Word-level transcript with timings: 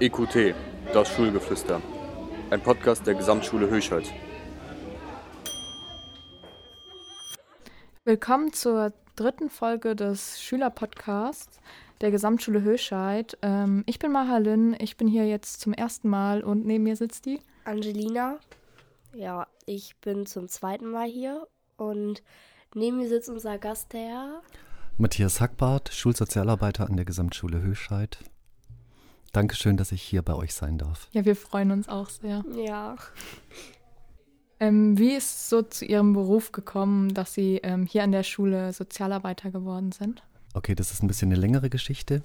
EQT, 0.00 0.54
das 0.94 1.10
Schulgeflüster. 1.10 1.82
Ein 2.48 2.62
Podcast 2.62 3.06
der 3.06 3.14
Gesamtschule 3.14 3.68
Höchheit. 3.68 4.10
Willkommen 8.06 8.54
zur 8.54 8.94
dritten 9.14 9.50
Folge 9.50 9.94
des 9.94 10.40
Schülerpodcasts 10.40 11.60
der 12.00 12.10
Gesamtschule 12.10 12.62
Höchheit. 12.62 13.36
Ähm, 13.42 13.82
ich 13.84 13.98
bin 13.98 14.10
Mahalin, 14.10 14.74
ich 14.78 14.96
bin 14.96 15.06
hier 15.06 15.28
jetzt 15.28 15.60
zum 15.60 15.74
ersten 15.74 16.08
Mal 16.08 16.42
und 16.42 16.64
neben 16.64 16.84
mir 16.84 16.96
sitzt 16.96 17.26
die 17.26 17.40
Angelina. 17.64 18.38
Ja, 19.12 19.48
ich 19.66 19.96
bin 20.00 20.24
zum 20.24 20.48
zweiten 20.48 20.90
Mal 20.90 21.08
hier 21.08 21.46
und 21.76 22.22
neben 22.74 22.96
mir 22.96 23.08
sitzt 23.10 23.28
unser 23.28 23.58
Gast, 23.58 23.92
der 23.92 24.40
Matthias 24.96 25.42
Hackbart, 25.42 25.92
Schulsozialarbeiter 25.92 26.86
an 26.86 26.96
der 26.96 27.04
Gesamtschule 27.04 27.60
Höchheit. 27.60 28.18
Dankeschön, 29.32 29.76
dass 29.76 29.92
ich 29.92 30.02
hier 30.02 30.22
bei 30.22 30.34
euch 30.34 30.54
sein 30.54 30.78
darf. 30.78 31.08
Ja, 31.12 31.24
wir 31.24 31.36
freuen 31.36 31.70
uns 31.70 31.88
auch 31.88 32.08
sehr. 32.08 32.44
Ja. 32.56 32.96
Ähm, 34.58 34.98
wie 34.98 35.12
ist 35.12 35.36
es 35.36 35.48
so 35.48 35.62
zu 35.62 35.84
Ihrem 35.84 36.12
Beruf 36.12 36.52
gekommen, 36.52 37.14
dass 37.14 37.32
Sie 37.34 37.60
ähm, 37.62 37.86
hier 37.86 38.02
an 38.02 38.12
der 38.12 38.24
Schule 38.24 38.72
Sozialarbeiter 38.72 39.50
geworden 39.50 39.92
sind? 39.92 40.22
Okay, 40.52 40.74
das 40.74 40.90
ist 40.90 41.02
ein 41.02 41.06
bisschen 41.06 41.30
eine 41.30 41.40
längere 41.40 41.70
Geschichte. 41.70 42.22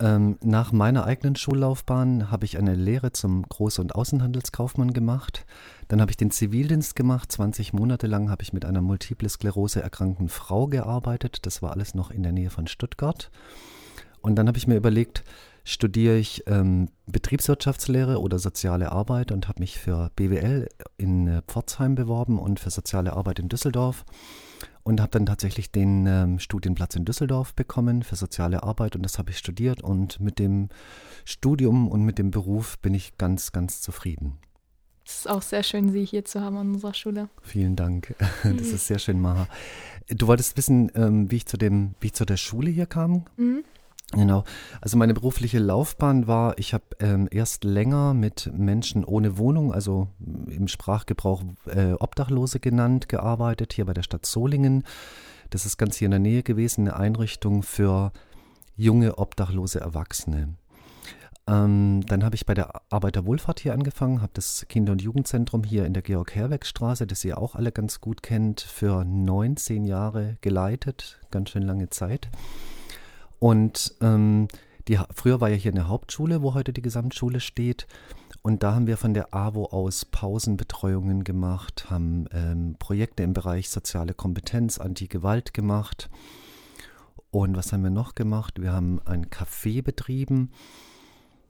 Ähm, 0.00 0.38
nach 0.42 0.72
meiner 0.72 1.04
eigenen 1.04 1.36
Schullaufbahn 1.36 2.30
habe 2.30 2.46
ich 2.46 2.58
eine 2.58 2.74
Lehre 2.74 3.12
zum 3.12 3.44
Groß- 3.44 3.80
und 3.80 3.94
Außenhandelskaufmann 3.94 4.92
gemacht. 4.92 5.44
Dann 5.86 6.00
habe 6.00 6.10
ich 6.10 6.16
den 6.16 6.32
Zivildienst 6.32 6.96
gemacht. 6.96 7.30
20 7.30 7.72
Monate 7.72 8.08
lang 8.08 8.30
habe 8.30 8.42
ich 8.42 8.52
mit 8.52 8.64
einer 8.64 8.80
multiple 8.80 9.28
Sklerose 9.28 9.82
erkrankten 9.82 10.28
Frau 10.28 10.66
gearbeitet. 10.66 11.46
Das 11.46 11.62
war 11.62 11.70
alles 11.70 11.94
noch 11.94 12.10
in 12.10 12.24
der 12.24 12.32
Nähe 12.32 12.50
von 12.50 12.66
Stuttgart. 12.66 13.30
Und 14.22 14.36
dann 14.36 14.48
habe 14.48 14.58
ich 14.58 14.66
mir 14.66 14.76
überlegt, 14.76 15.22
studiere 15.64 16.16
ich 16.16 16.44
ähm, 16.46 16.88
Betriebswirtschaftslehre 17.06 18.20
oder 18.20 18.38
soziale 18.38 18.92
Arbeit 18.92 19.32
und 19.32 19.48
habe 19.48 19.60
mich 19.60 19.78
für 19.78 20.10
BWL 20.16 20.68
in 20.96 21.28
äh, 21.28 21.42
Pforzheim 21.46 21.94
beworben 21.94 22.38
und 22.38 22.60
für 22.60 22.70
soziale 22.70 23.12
Arbeit 23.12 23.38
in 23.38 23.48
Düsseldorf 23.48 24.04
und 24.82 25.00
habe 25.00 25.10
dann 25.10 25.26
tatsächlich 25.26 25.70
den 25.70 26.06
ähm, 26.06 26.38
Studienplatz 26.38 26.96
in 26.96 27.04
Düsseldorf 27.04 27.54
bekommen 27.54 28.02
für 28.02 28.16
soziale 28.16 28.62
Arbeit 28.62 28.96
und 28.96 29.02
das 29.02 29.18
habe 29.18 29.30
ich 29.30 29.38
studiert 29.38 29.82
und 29.82 30.20
mit 30.20 30.38
dem 30.38 30.68
Studium 31.24 31.88
und 31.88 32.02
mit 32.02 32.18
dem 32.18 32.30
Beruf 32.30 32.78
bin 32.78 32.94
ich 32.94 33.16
ganz, 33.18 33.52
ganz 33.52 33.80
zufrieden. 33.80 34.38
Es 35.04 35.18
ist 35.18 35.30
auch 35.30 35.42
sehr 35.42 35.62
schön, 35.62 35.90
Sie 35.90 36.04
hier 36.04 36.24
zu 36.24 36.40
haben 36.40 36.56
an 36.56 36.74
unserer 36.74 36.94
Schule. 36.94 37.28
Vielen 37.42 37.76
Dank. 37.76 38.14
Das 38.44 38.68
ist 38.68 38.86
sehr 38.86 38.98
schön, 38.98 39.20
Maha. 39.20 39.48
Du 40.08 40.26
wolltest 40.26 40.56
wissen, 40.56 40.90
ähm, 40.94 41.30
wie 41.30 41.36
ich 41.36 41.46
zu 41.46 41.56
dem, 41.56 41.94
wie 42.00 42.08
ich 42.08 42.14
zu 42.14 42.24
der 42.24 42.36
Schule 42.36 42.70
hier 42.70 42.86
kam? 42.86 43.24
Mhm. 43.36 43.64
Genau. 44.12 44.44
Also 44.82 44.98
meine 44.98 45.14
berufliche 45.14 45.58
Laufbahn 45.58 46.26
war, 46.26 46.58
ich 46.58 46.74
habe 46.74 46.84
ähm, 47.00 47.28
erst 47.30 47.64
länger 47.64 48.12
mit 48.12 48.50
Menschen 48.54 49.04
ohne 49.04 49.38
Wohnung, 49.38 49.72
also 49.72 50.08
im 50.46 50.68
Sprachgebrauch 50.68 51.42
äh, 51.66 51.92
Obdachlose 51.94 52.60
genannt, 52.60 53.08
gearbeitet, 53.08 53.72
hier 53.72 53.86
bei 53.86 53.94
der 53.94 54.02
Stadt 54.02 54.26
Solingen. 54.26 54.84
Das 55.48 55.64
ist 55.64 55.78
ganz 55.78 55.96
hier 55.96 56.06
in 56.06 56.12
der 56.12 56.20
Nähe 56.20 56.42
gewesen, 56.42 56.88
eine 56.88 56.96
Einrichtung 56.96 57.62
für 57.62 58.12
junge 58.76 59.16
obdachlose 59.18 59.80
Erwachsene. 59.80 60.56
Ähm, 61.46 62.02
dann 62.06 62.22
habe 62.22 62.36
ich 62.36 62.46
bei 62.46 62.54
der 62.54 62.82
Arbeiterwohlfahrt 62.90 63.60
hier 63.60 63.72
angefangen, 63.72 64.22
habe 64.22 64.32
das 64.34 64.66
Kinder- 64.68 64.92
und 64.92 65.02
Jugendzentrum 65.02 65.64
hier 65.64 65.86
in 65.86 65.92
der 65.92 66.02
Georg-Herweg-Straße, 66.02 67.06
das 67.06 67.24
ihr 67.24 67.38
auch 67.38 67.56
alle 67.56 67.72
ganz 67.72 68.00
gut 68.00 68.22
kennt, 68.22 68.60
für 68.60 69.04
19 69.04 69.84
Jahre 69.84 70.36
geleitet, 70.40 71.18
ganz 71.30 71.50
schön 71.50 71.62
lange 71.62 71.90
Zeit. 71.90 72.28
Und 73.42 73.96
ähm, 74.00 74.46
die, 74.86 75.00
früher 75.12 75.40
war 75.40 75.48
ja 75.48 75.56
hier 75.56 75.72
eine 75.72 75.88
Hauptschule, 75.88 76.42
wo 76.42 76.54
heute 76.54 76.72
die 76.72 76.80
Gesamtschule 76.80 77.40
steht. 77.40 77.88
Und 78.42 78.62
da 78.62 78.72
haben 78.72 78.86
wir 78.86 78.96
von 78.96 79.14
der 79.14 79.34
AWO 79.34 79.64
aus 79.64 80.04
Pausenbetreuungen 80.04 81.24
gemacht, 81.24 81.90
haben 81.90 82.26
ähm, 82.32 82.76
Projekte 82.78 83.24
im 83.24 83.32
Bereich 83.32 83.68
soziale 83.68 84.14
Kompetenz, 84.14 84.78
Anti-Gewalt 84.78 85.54
gemacht. 85.54 86.08
Und 87.32 87.56
was 87.56 87.72
haben 87.72 87.82
wir 87.82 87.90
noch 87.90 88.14
gemacht? 88.14 88.62
Wir 88.62 88.72
haben 88.72 89.00
ein 89.06 89.26
Café 89.26 89.82
betrieben. 89.82 90.52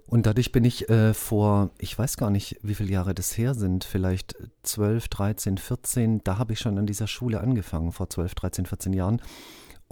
Und 0.06 0.24
dadurch 0.24 0.50
bin 0.50 0.64
ich 0.64 0.88
äh, 0.88 1.12
vor, 1.12 1.72
ich 1.78 1.98
weiß 1.98 2.16
gar 2.16 2.30
nicht, 2.30 2.58
wie 2.62 2.74
viele 2.74 2.90
Jahre 2.90 3.12
das 3.12 3.36
her 3.36 3.52
sind, 3.52 3.84
vielleicht 3.84 4.34
12, 4.62 5.08
13, 5.08 5.58
14, 5.58 6.24
da 6.24 6.38
habe 6.38 6.54
ich 6.54 6.58
schon 6.58 6.78
an 6.78 6.86
dieser 6.86 7.06
Schule 7.06 7.42
angefangen, 7.42 7.92
vor 7.92 8.08
12, 8.08 8.34
13, 8.34 8.66
14 8.66 8.92
Jahren. 8.94 9.20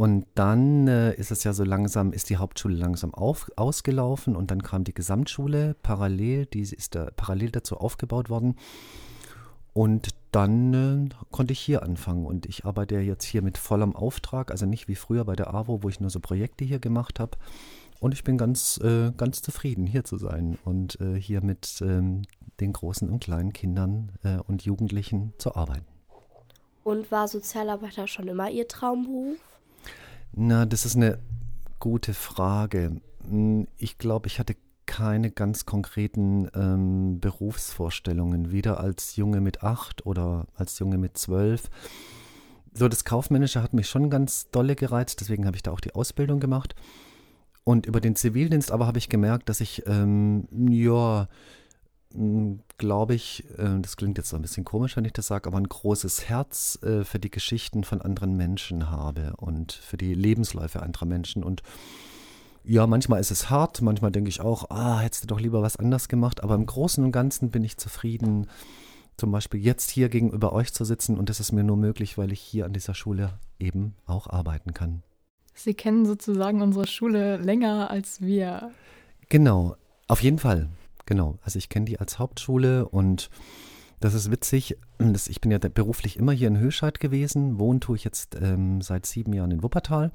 Und 0.01 0.27
dann 0.35 0.89
äh, 0.89 1.13
ist 1.17 1.31
es 1.31 1.45
ja 1.45 1.53
so 1.53 1.63
langsam, 1.63 2.15
ist 2.15 2.31
die 2.31 2.39
Hauptschule 2.39 2.75
langsam 2.75 3.13
auf, 3.13 3.51
ausgelaufen 3.57 4.35
und 4.35 4.51
dann 4.51 4.63
kam 4.63 4.83
die 4.83 4.95
Gesamtschule 4.95 5.77
parallel, 5.83 6.47
die 6.47 6.63
ist 6.63 6.95
da 6.95 7.11
parallel 7.15 7.51
dazu 7.51 7.77
aufgebaut 7.77 8.31
worden. 8.31 8.57
Und 9.75 10.15
dann 10.33 10.73
äh, 10.73 11.15
konnte 11.31 11.53
ich 11.53 11.61
hier 11.61 11.83
anfangen 11.83 12.25
und 12.25 12.47
ich 12.47 12.65
arbeite 12.65 12.99
jetzt 13.01 13.27
hier 13.27 13.43
mit 13.43 13.59
vollem 13.59 13.95
Auftrag, 13.95 14.51
also 14.51 14.65
nicht 14.65 14.89
wie 14.89 14.95
früher 14.95 15.27
bei 15.27 15.37
der 15.37 15.53
AWO, 15.53 15.83
wo 15.83 15.91
ich 15.91 16.01
nur 16.01 16.09
so 16.09 16.19
Projekte 16.19 16.65
hier 16.65 16.79
gemacht 16.79 17.21
habe. 17.21 17.37
Und 18.01 18.15
ich 18.15 18.25
bin 18.25 18.39
ganz, 18.39 18.81
äh, 18.83 19.13
ganz 19.19 19.43
zufrieden, 19.43 19.87
hier 19.87 20.05
zu 20.05 20.17
sein 20.17 20.57
und 20.65 20.99
äh, 21.03 21.21
hier 21.21 21.45
mit 21.45 21.83
ähm, 21.83 22.23
den 22.59 22.73
großen 22.73 23.11
und 23.11 23.23
kleinen 23.23 23.53
Kindern 23.53 24.13
äh, 24.23 24.39
und 24.49 24.63
Jugendlichen 24.63 25.35
zu 25.37 25.55
arbeiten. 25.57 25.85
Und 26.85 27.11
war 27.11 27.29
Sozialarbeiter 27.29 28.09
schon 28.09 28.29
immer 28.29 28.49
Ihr 28.49 28.67
Traumberuf? 28.67 29.50
Na, 30.33 30.67
das 30.67 30.87
ist 30.87 30.97
eine 30.97 31.19
gute 31.79 32.15
Frage. 32.15 33.01
Hm, 33.29 33.67
ich 33.79 33.99
glaube, 33.99 34.27
ich 34.29 34.39
hatte 34.39 34.57
keine 34.87 35.31
ganz 35.31 35.67
konkreten 35.67 36.49
ähm, 36.55 37.21
Berufsvorstellungen, 37.21 38.51
weder 38.51 38.81
als 38.81 39.17
Junge 39.17 39.41
mit 39.41 39.63
acht 39.63 40.05
oder 40.05 40.47
als 40.57 40.79
Junge 40.79 40.99
mit 40.99 41.17
zwölf. 41.17 41.71
So, 42.73 42.89
das 42.89 43.05
Kaufmännische 43.05 43.63
hat 43.63 43.73
mich 43.73 43.89
schon 43.89 44.11
ganz 44.11 44.51
dolle 44.51 44.77
gereizt, 44.77 45.21
deswegen 45.21 45.47
habe 45.47 45.57
ich 45.57 45.63
da 45.63 45.71
auch 45.73 45.81
die 45.81 45.95
Ausbildung 45.95 46.41
gemacht. 46.41 46.75
Und 47.65 47.87
über 47.87 48.01
den 48.01 48.17
Zivildienst 48.17 48.73
aber 48.73 48.87
habe 48.87 48.99
ich 48.99 49.09
gemerkt, 49.09 49.49
dass 49.49 49.61
ich, 49.61 49.85
ähm, 49.87 50.49
ja, 50.69 51.29
glaube 52.79 53.15
ich, 53.15 53.45
äh, 53.57 53.81
das 53.81 53.97
klingt 53.97 54.19
jetzt 54.19 54.35
ein 54.35 54.43
bisschen 54.43 54.65
komisch, 54.65 54.97
wenn 54.97 55.05
ich 55.05 55.13
das 55.13 55.29
sage, 55.29 55.47
aber 55.47 55.59
ein 55.59 55.69
großes 55.69 56.29
Herz 56.29 56.79
äh, 56.83 57.05
für 57.05 57.19
die 57.19 57.31
Geschichten 57.31 57.85
von 57.85 58.01
anderen 58.01 58.37
Menschen 58.37 58.91
habe 58.91 59.35
und 59.37 59.73
für 59.73 59.97
die 59.97 60.15
Lebensläufe 60.15 60.83
anderer 60.83 61.07
Menschen. 61.07 61.45
Und 61.45 61.63
ja, 62.65 62.87
manchmal 62.87 63.21
ist 63.21 63.31
es 63.31 63.49
hart, 63.49 63.81
manchmal 63.81 64.11
denke 64.11 64.29
ich 64.29 64.41
auch, 64.41 64.71
ah, 64.71 64.99
hättest 64.99 65.25
du 65.25 65.29
doch 65.29 65.41
lieber 65.41 65.63
was 65.63 65.77
anders 65.77 66.09
gemacht, 66.09 66.43
aber 66.43 66.57
im 66.57 66.67
Großen 66.67 67.03
und 67.05 67.13
Ganzen 67.13 67.51
bin 67.51 67.65
ich 67.65 67.77
zufrieden, 67.77 68.49
zum 69.17 69.31
Beispiel 69.31 69.61
jetzt 69.61 69.91
hier 69.91 70.09
gegenüber 70.09 70.53
euch 70.53 70.73
zu 70.73 70.85
sitzen 70.85 71.17
und 71.19 71.29
das 71.29 71.41
ist 71.41 71.53
mir 71.53 71.63
nur 71.63 71.77
möglich, 71.77 72.19
weil 72.19 72.33
ich 72.33 72.41
hier 72.41 72.65
an 72.65 72.73
dieser 72.73 72.95
Schule 72.95 73.39
eben 73.59 73.95
auch 74.07 74.27
arbeiten 74.27 74.75
kann. 74.75 75.03
Sie 75.55 75.75
kennen 75.75 76.07
sozusagen 76.07 76.63
unsere 76.63 76.87
Schule 76.87 77.37
länger 77.37 77.91
als 77.91 78.21
wir. 78.21 78.71
Genau, 79.29 79.77
auf 80.09 80.23
jeden 80.23 80.39
Fall. 80.39 80.69
Genau, 81.11 81.41
also 81.43 81.59
ich 81.59 81.69
kenne 81.69 81.87
die 81.87 81.99
als 81.99 82.21
Hauptschule 82.21 82.89
und 82.89 83.31
das 83.99 84.15
ist 84.15 84.31
witzig. 84.31 84.77
Das, 84.99 85.27
ich 85.27 85.41
bin 85.41 85.51
ja 85.51 85.59
beruflich 85.59 86.17
immer 86.17 86.31
hier 86.31 86.47
in 86.47 86.61
Höscheid 86.61 87.01
gewesen, 87.01 87.59
wohne 87.59 87.81
tue 87.81 87.97
ich 87.97 88.05
jetzt 88.05 88.37
ähm, 88.41 88.81
seit 88.81 89.07
sieben 89.07 89.33
Jahren 89.33 89.51
in 89.51 89.65
Wuppertal 89.65 90.13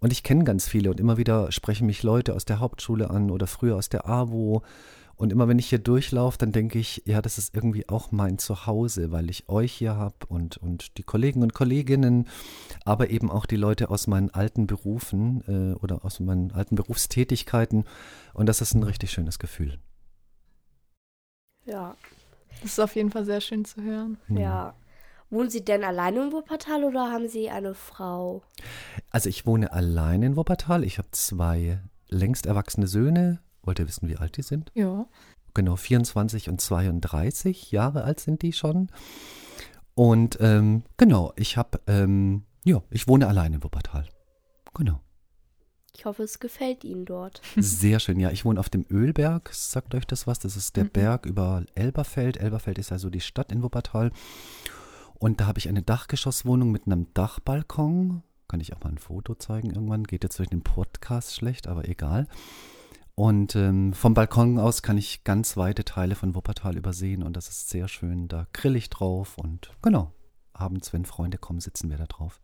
und 0.00 0.10
ich 0.10 0.22
kenne 0.22 0.44
ganz 0.44 0.66
viele 0.66 0.90
und 0.90 1.00
immer 1.00 1.18
wieder 1.18 1.52
sprechen 1.52 1.86
mich 1.86 2.02
Leute 2.02 2.34
aus 2.34 2.46
der 2.46 2.60
Hauptschule 2.60 3.10
an 3.10 3.30
oder 3.30 3.46
früher 3.46 3.76
aus 3.76 3.90
der 3.90 4.08
AWO 4.08 4.62
und 5.16 5.32
immer 5.32 5.48
wenn 5.48 5.58
ich 5.58 5.68
hier 5.68 5.80
durchlaufe, 5.80 6.38
dann 6.38 6.52
denke 6.52 6.78
ich, 6.78 7.02
ja, 7.04 7.20
das 7.20 7.36
ist 7.36 7.54
irgendwie 7.54 7.86
auch 7.90 8.10
mein 8.10 8.38
Zuhause, 8.38 9.12
weil 9.12 9.28
ich 9.28 9.50
euch 9.50 9.74
hier 9.74 9.96
habe 9.96 10.16
und, 10.28 10.56
und 10.56 10.96
die 10.96 11.02
Kollegen 11.02 11.42
und 11.42 11.52
Kolleginnen, 11.52 12.26
aber 12.86 13.10
eben 13.10 13.30
auch 13.30 13.44
die 13.44 13.56
Leute 13.56 13.90
aus 13.90 14.06
meinen 14.06 14.30
alten 14.30 14.66
Berufen 14.66 15.42
äh, 15.46 15.78
oder 15.78 16.06
aus 16.06 16.20
meinen 16.20 16.52
alten 16.52 16.74
Berufstätigkeiten 16.74 17.84
und 18.32 18.46
das 18.46 18.62
ist 18.62 18.72
ein 18.72 18.82
richtig 18.82 19.10
schönes 19.10 19.38
Gefühl. 19.38 19.78
Ja. 21.68 21.96
Das 22.62 22.72
ist 22.72 22.80
auf 22.80 22.96
jeden 22.96 23.10
Fall 23.10 23.24
sehr 23.24 23.40
schön 23.40 23.64
zu 23.64 23.82
hören. 23.82 24.18
Ja. 24.28 24.74
Wohnen 25.30 25.50
Sie 25.50 25.64
denn 25.64 25.84
alleine 25.84 26.24
in 26.24 26.32
Wuppertal 26.32 26.84
oder 26.84 27.12
haben 27.12 27.28
Sie 27.28 27.50
eine 27.50 27.74
Frau? 27.74 28.42
Also 29.10 29.28
ich 29.28 29.46
wohne 29.46 29.72
allein 29.72 30.22
in 30.22 30.36
Wuppertal. 30.36 30.84
Ich 30.84 30.98
habe 30.98 31.10
zwei 31.12 31.80
längst 32.08 32.46
erwachsene 32.46 32.86
Söhne. 32.86 33.40
Wollt 33.62 33.78
ihr 33.78 33.86
wissen, 33.86 34.08
wie 34.08 34.16
alt 34.16 34.38
die 34.38 34.42
sind? 34.42 34.72
Ja. 34.74 35.06
Genau, 35.52 35.76
24 35.76 36.48
und 36.48 36.60
32 36.60 37.70
Jahre 37.70 38.04
alt 38.04 38.20
sind 38.20 38.40
die 38.40 38.54
schon. 38.54 38.90
Und 39.94 40.38
ähm, 40.40 40.84
genau, 40.96 41.32
ich 41.36 41.56
habe, 41.56 41.80
ähm, 41.86 42.44
ja, 42.64 42.82
ich 42.90 43.06
wohne 43.06 43.26
allein 43.26 43.52
in 43.52 43.62
Wuppertal. 43.62 44.06
Genau. 44.74 45.00
Ich 45.98 46.04
hoffe, 46.04 46.22
es 46.22 46.38
gefällt 46.38 46.84
Ihnen 46.84 47.06
dort. 47.06 47.42
Sehr 47.56 47.98
schön, 47.98 48.20
ja. 48.20 48.30
Ich 48.30 48.44
wohne 48.44 48.60
auf 48.60 48.70
dem 48.70 48.86
Ölberg. 48.88 49.50
Sagt 49.52 49.96
euch 49.96 50.06
das 50.06 50.28
was? 50.28 50.38
Das 50.38 50.56
ist 50.56 50.76
der 50.76 50.84
mhm. 50.84 50.90
Berg 50.90 51.26
über 51.26 51.64
Elberfeld. 51.74 52.36
Elberfeld 52.36 52.78
ist 52.78 52.92
also 52.92 53.10
die 53.10 53.20
Stadt 53.20 53.50
in 53.50 53.64
Wuppertal. 53.64 54.12
Und 55.18 55.40
da 55.40 55.48
habe 55.48 55.58
ich 55.58 55.68
eine 55.68 55.82
Dachgeschosswohnung 55.82 56.70
mit 56.70 56.86
einem 56.86 57.12
Dachbalkon. 57.14 58.22
Kann 58.46 58.60
ich 58.60 58.74
auch 58.74 58.80
mal 58.84 58.90
ein 58.90 58.98
Foto 58.98 59.34
zeigen 59.34 59.70
irgendwann. 59.70 60.04
Geht 60.04 60.22
jetzt 60.22 60.38
durch 60.38 60.48
den 60.48 60.62
Podcast 60.62 61.34
schlecht, 61.34 61.66
aber 61.66 61.88
egal. 61.88 62.28
Und 63.16 63.56
ähm, 63.56 63.92
vom 63.92 64.14
Balkon 64.14 64.60
aus 64.60 64.82
kann 64.82 64.98
ich 64.98 65.24
ganz 65.24 65.56
weite 65.56 65.84
Teile 65.84 66.14
von 66.14 66.36
Wuppertal 66.36 66.76
übersehen 66.76 67.24
und 67.24 67.36
das 67.36 67.48
ist 67.48 67.70
sehr 67.70 67.88
schön. 67.88 68.28
Da 68.28 68.46
grill 68.52 68.76
ich 68.76 68.88
drauf 68.88 69.36
und 69.36 69.72
genau, 69.82 70.12
abends, 70.52 70.92
wenn 70.92 71.04
Freunde 71.04 71.38
kommen, 71.38 71.58
sitzen 71.58 71.90
wir 71.90 71.96
da 71.96 72.06
drauf. 72.06 72.40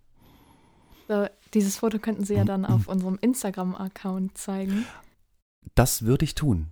So, 1.09 1.27
dieses 1.53 1.77
Foto 1.79 1.99
könnten 1.99 2.25
Sie 2.25 2.35
ja 2.35 2.45
dann 2.45 2.65
auf 2.65 2.89
unserem 2.89 3.19
Instagram-Account 3.21 4.37
zeigen. 4.39 4.87
Das 5.75 6.05
würde 6.05 6.25
ich 6.25 6.35
tun. 6.35 6.69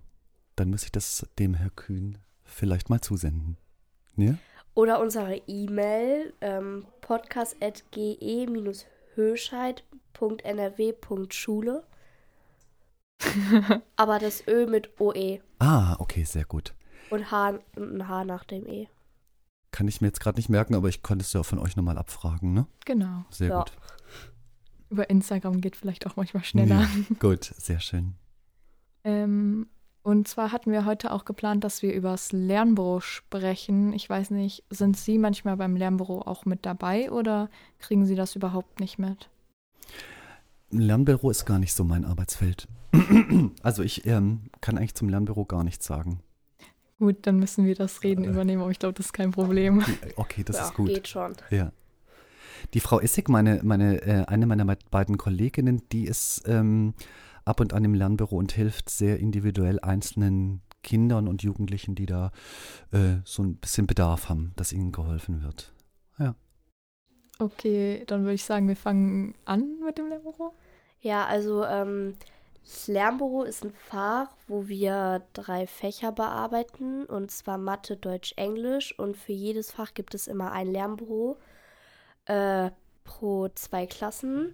Dann 0.56 0.70
muss 0.70 0.84
ich 0.84 0.92
das 0.92 1.26
dem 1.38 1.54
Herr 1.54 1.70
Kühn 1.70 2.18
vielleicht 2.44 2.90
mal 2.90 3.00
zusenden. 3.00 3.56
Ja? 4.16 4.34
Oder 4.74 5.00
unsere 5.00 5.36
E-Mail 5.46 6.32
ähm, 6.40 6.86
podcast.ge-höscheid.nrw.schule. 10.62 11.82
Aber 13.96 14.18
das 14.18 14.46
Ö 14.48 14.66
mit 14.66 14.90
OE 15.00 15.40
Ah, 15.58 15.96
okay, 16.00 16.24
sehr 16.24 16.44
gut. 16.44 16.74
und 17.10 17.30
H 17.30 17.58
und 17.76 17.94
ein 17.96 18.08
H 18.08 18.24
nach 18.24 18.44
dem 18.44 18.66
E. 18.66 18.88
Kann 19.72 19.88
ich 19.88 20.00
mir 20.00 20.06
jetzt 20.08 20.20
gerade 20.20 20.38
nicht 20.38 20.48
merken, 20.48 20.74
aber 20.74 20.88
ich 20.88 21.02
konnte 21.02 21.24
es 21.24 21.32
ja 21.32 21.42
von 21.42 21.58
euch 21.58 21.74
nochmal 21.76 21.98
abfragen, 21.98 22.52
ne? 22.52 22.66
Genau. 22.84 23.24
Sehr 23.30 23.48
Ja. 23.48 23.58
gut. 23.58 23.72
Über 24.90 25.08
Instagram 25.10 25.60
geht 25.60 25.74
vielleicht 25.76 26.06
auch 26.06 26.16
manchmal 26.16 26.44
schneller. 26.44 26.82
Ja, 26.82 26.88
gut, 27.18 27.44
sehr 27.56 27.80
schön. 27.80 28.14
Ähm, 29.04 29.66
und 30.02 30.28
zwar 30.28 30.52
hatten 30.52 30.70
wir 30.70 30.84
heute 30.84 31.10
auch 31.12 31.24
geplant, 31.24 31.64
dass 31.64 31.80
wir 31.82 31.94
über 31.94 32.10
das 32.10 32.32
Lernbüro 32.32 33.00
sprechen. 33.00 33.92
Ich 33.94 34.08
weiß 34.10 34.30
nicht, 34.30 34.64
sind 34.68 34.96
Sie 34.98 35.16
manchmal 35.16 35.56
beim 35.56 35.74
Lernbüro 35.76 36.20
auch 36.20 36.44
mit 36.44 36.66
dabei 36.66 37.10
oder 37.10 37.48
kriegen 37.78 38.04
Sie 38.04 38.14
das 38.14 38.36
überhaupt 38.36 38.78
nicht 38.80 38.98
mit? 38.98 39.30
Lernbüro 40.70 41.30
ist 41.30 41.46
gar 41.46 41.58
nicht 41.58 41.72
so 41.72 41.84
mein 41.84 42.04
Arbeitsfeld. 42.04 42.68
Also 43.62 43.82
ich 43.82 44.04
ähm, 44.06 44.50
kann 44.60 44.76
eigentlich 44.76 44.94
zum 44.94 45.08
Lernbüro 45.08 45.46
gar 45.46 45.64
nichts 45.64 45.86
sagen. 45.86 46.20
Gut, 47.02 47.26
dann 47.26 47.40
müssen 47.40 47.64
wir 47.66 47.74
das 47.74 48.04
Reden 48.04 48.22
Äh. 48.22 48.28
übernehmen, 48.28 48.62
aber 48.62 48.70
ich 48.70 48.78
glaube, 48.78 48.92
das 48.94 49.06
ist 49.06 49.12
kein 49.12 49.32
Problem. 49.32 49.84
Okay, 50.14 50.44
das 50.44 50.56
ja, 50.56 50.64
ist 50.66 50.74
gut. 50.74 50.86
geht 50.86 51.08
schon. 51.08 51.34
Ja. 51.50 51.72
Die 52.74 52.78
Frau 52.78 53.00
Essig, 53.00 53.28
meine, 53.28 53.58
meine, 53.64 54.00
äh, 54.02 54.24
eine 54.26 54.46
meiner 54.46 54.64
me- 54.64 54.78
beiden 54.92 55.18
Kolleginnen, 55.18 55.82
die 55.90 56.04
ist 56.04 56.44
ähm, 56.46 56.94
ab 57.44 57.58
und 57.58 57.72
an 57.72 57.84
im 57.84 57.94
Lernbüro 57.94 58.36
und 58.36 58.52
hilft 58.52 58.88
sehr 58.88 59.18
individuell 59.18 59.80
einzelnen 59.80 60.62
Kindern 60.84 61.26
und 61.26 61.42
Jugendlichen, 61.42 61.96
die 61.96 62.06
da 62.06 62.30
äh, 62.92 63.16
so 63.24 63.42
ein 63.42 63.56
bisschen 63.56 63.88
Bedarf 63.88 64.28
haben, 64.28 64.52
dass 64.54 64.72
ihnen 64.72 64.92
geholfen 64.92 65.42
wird. 65.42 65.72
Okay, 67.40 68.04
dann 68.06 68.22
würde 68.22 68.34
ich 68.34 68.44
sagen, 68.44 68.68
wir 68.68 68.76
fangen 68.76 69.34
an 69.44 69.80
mit 69.84 69.98
dem 69.98 70.08
Lernbüro. 70.08 70.54
Ja, 71.00 71.26
also 71.26 71.64
ähm, 71.64 72.14
das 72.64 72.88
Lernbüro 72.88 73.42
ist 73.42 73.64
ein 73.64 73.72
Fach, 73.72 74.28
wo 74.46 74.68
wir 74.68 75.22
drei 75.32 75.66
Fächer 75.66 76.12
bearbeiten, 76.12 77.04
und 77.06 77.30
zwar 77.30 77.58
Mathe, 77.58 77.96
Deutsch, 77.96 78.34
Englisch. 78.36 78.98
Und 78.98 79.16
für 79.16 79.32
jedes 79.32 79.72
Fach 79.72 79.94
gibt 79.94 80.14
es 80.14 80.26
immer 80.26 80.52
ein 80.52 80.68
Lernbüro 80.68 81.38
äh, 82.26 82.70
pro 83.04 83.48
zwei 83.48 83.86
Klassen. 83.86 84.52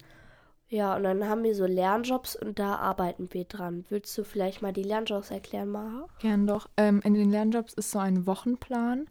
Ja, 0.71 0.97
und 0.97 1.05
dann 1.05 1.27
haben 1.27 1.45
wir 1.45 1.55
so 1.55 1.65
Lernjobs 1.65 2.37
und 2.37 2.59
da 2.59 2.77
arbeiten 2.77 3.33
wir 3.33 3.45
dran. 3.45 3.87
Willst 3.89 4.17
du 4.19 4.25
vielleicht 4.25 4.61
mal 4.61 4.73
die 4.73 4.83
Lernjobs 4.83 5.31
erklären, 5.31 5.71
Maha? 5.71 6.07
Gern 6.19 6.47
doch. 6.47 6.69
Ähm, 6.77 7.01
in 7.05 7.15
den 7.15 7.31
Lernjobs 7.31 7.73
ist 7.73 7.91
so 7.91 7.99
ein 7.99 8.27
Wochenplan. 8.27 9.07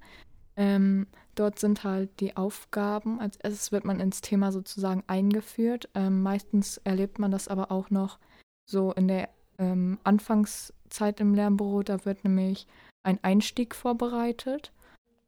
Ähm, 0.55 1.07
dort 1.33 1.57
sind 1.57 1.83
halt 1.83 2.19
die 2.19 2.37
Aufgaben. 2.37 3.19
Als 3.19 3.37
erstes 3.37 3.71
wird 3.71 3.85
man 3.85 3.99
ins 3.99 4.21
Thema 4.21 4.51
sozusagen 4.51 5.03
eingeführt. 5.07 5.89
Ähm, 5.95 6.21
meistens 6.21 6.77
erlebt 6.83 7.17
man 7.17 7.31
das 7.31 7.47
aber 7.47 7.71
auch 7.71 7.89
noch 7.89 8.19
so 8.67 8.91
in 8.91 9.07
der 9.07 9.29
ähm, 9.57 9.97
Anfangszeit 10.03 11.19
im 11.19 11.33
Lernbüro. 11.33 11.81
Da 11.81 12.05
wird 12.05 12.23
nämlich 12.23 12.67
ein 13.03 13.17
Einstieg 13.23 13.73
vorbereitet, 13.73 14.71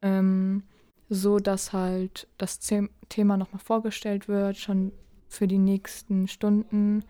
ähm, 0.02 0.62
so 1.08 1.40
dass 1.40 1.72
halt 1.72 2.28
das 2.38 2.58
The 2.60 2.88
Thema 3.08 3.36
nochmal 3.36 3.60
vorgestellt 3.60 4.28
wird, 4.28 4.56
schon 4.56 4.92
für 5.28 5.48
die 5.48 5.58
nächsten 5.58 6.28
Stunden 6.28 7.04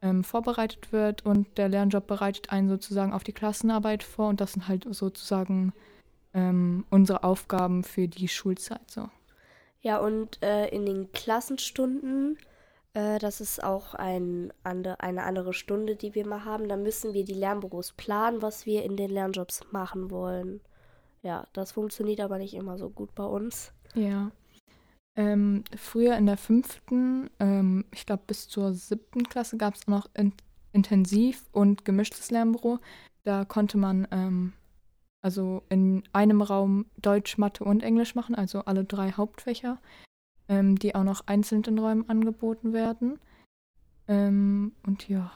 ähm, 0.00 0.22
vorbereitet 0.22 0.92
wird 0.92 1.24
und 1.24 1.58
der 1.58 1.68
Lernjob 1.68 2.06
bereitet 2.06 2.50
einen 2.50 2.68
sozusagen 2.68 3.12
auf 3.12 3.24
die 3.24 3.32
Klassenarbeit 3.32 4.02
vor 4.02 4.28
und 4.28 4.40
das 4.40 4.52
sind 4.52 4.68
halt 4.68 4.86
sozusagen 4.90 5.72
ähm, 6.34 6.84
unsere 6.90 7.24
Aufgaben 7.24 7.84
für 7.84 8.06
die 8.06 8.28
Schulzeit 8.28 8.90
so. 8.90 9.08
Ja, 9.80 9.98
und 9.98 10.42
äh, 10.42 10.68
in 10.68 10.86
den 10.86 11.12
Klassenstunden, 11.12 12.38
äh, 12.94 13.18
das 13.18 13.40
ist 13.40 13.62
auch 13.62 13.94
ein, 13.94 14.52
eine 14.62 14.98
andere 15.00 15.52
Stunde, 15.52 15.96
die 15.96 16.14
wir 16.14 16.26
mal 16.26 16.44
haben, 16.44 16.68
da 16.68 16.76
müssen 16.76 17.12
wir 17.12 17.24
die 17.24 17.34
Lernbüros 17.34 17.92
planen, 17.92 18.40
was 18.40 18.66
wir 18.66 18.84
in 18.84 18.96
den 18.96 19.10
Lernjobs 19.10 19.60
machen 19.72 20.10
wollen. 20.10 20.60
Ja, 21.22 21.46
das 21.52 21.72
funktioniert 21.72 22.20
aber 22.20 22.38
nicht 22.38 22.54
immer 22.54 22.78
so 22.78 22.90
gut 22.90 23.14
bei 23.14 23.24
uns. 23.24 23.72
Ja. 23.94 24.30
Ähm, 25.16 25.64
früher 25.76 26.16
in 26.16 26.26
der 26.26 26.36
fünften, 26.36 27.30
ähm, 27.38 27.84
ich 27.92 28.04
glaube 28.06 28.24
bis 28.26 28.48
zur 28.48 28.74
siebten 28.74 29.24
Klasse 29.24 29.56
gab 29.56 29.74
es 29.74 29.86
noch 29.86 30.08
in 30.14 30.32
intensiv 30.72 31.44
und 31.52 31.84
gemischtes 31.84 32.30
Lernbüro. 32.32 32.80
Da 33.22 33.44
konnte 33.44 33.78
man 33.78 34.08
ähm, 34.10 34.52
also 35.22 35.62
in 35.68 36.02
einem 36.12 36.42
Raum 36.42 36.86
Deutsch, 36.98 37.38
Mathe 37.38 37.64
und 37.64 37.82
Englisch 37.82 38.14
machen, 38.14 38.34
also 38.34 38.60
alle 38.66 38.84
drei 38.84 39.12
Hauptfächer, 39.12 39.78
ähm, 40.48 40.78
die 40.78 40.94
auch 40.94 41.04
noch 41.04 41.26
einzeln 41.26 41.62
in 41.64 41.78
Räumen 41.78 42.08
angeboten 42.08 42.72
werden. 42.72 43.18
Ähm, 44.08 44.72
und 44.86 45.08
ja, 45.08 45.32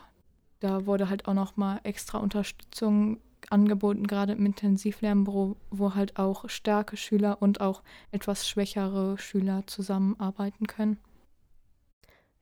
da 0.60 0.86
wurde 0.86 1.08
halt 1.08 1.26
auch 1.26 1.34
noch 1.34 1.56
mal 1.56 1.80
extra 1.84 2.18
Unterstützung 2.18 3.18
angeboten, 3.50 4.06
gerade 4.06 4.32
im 4.32 4.44
Intensivlernbüro, 4.46 5.56
wo 5.70 5.94
halt 5.94 6.18
auch 6.18 6.48
starke 6.48 6.96
Schüler 6.96 7.40
und 7.40 7.60
auch 7.60 7.82
etwas 8.10 8.48
schwächere 8.48 9.16
Schüler 9.18 9.66
zusammenarbeiten 9.66 10.66
können. 10.66 10.98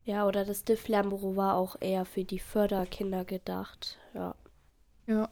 Ja, 0.04 0.26
oder 0.26 0.44
das 0.44 0.64
DIF-Lernbüro 0.64 1.36
war 1.36 1.54
auch 1.54 1.76
eher 1.80 2.04
für 2.04 2.24
die 2.24 2.38
Förderkinder 2.38 3.24
gedacht. 3.24 3.98
Ja. 4.14 4.34
Ja, 5.06 5.28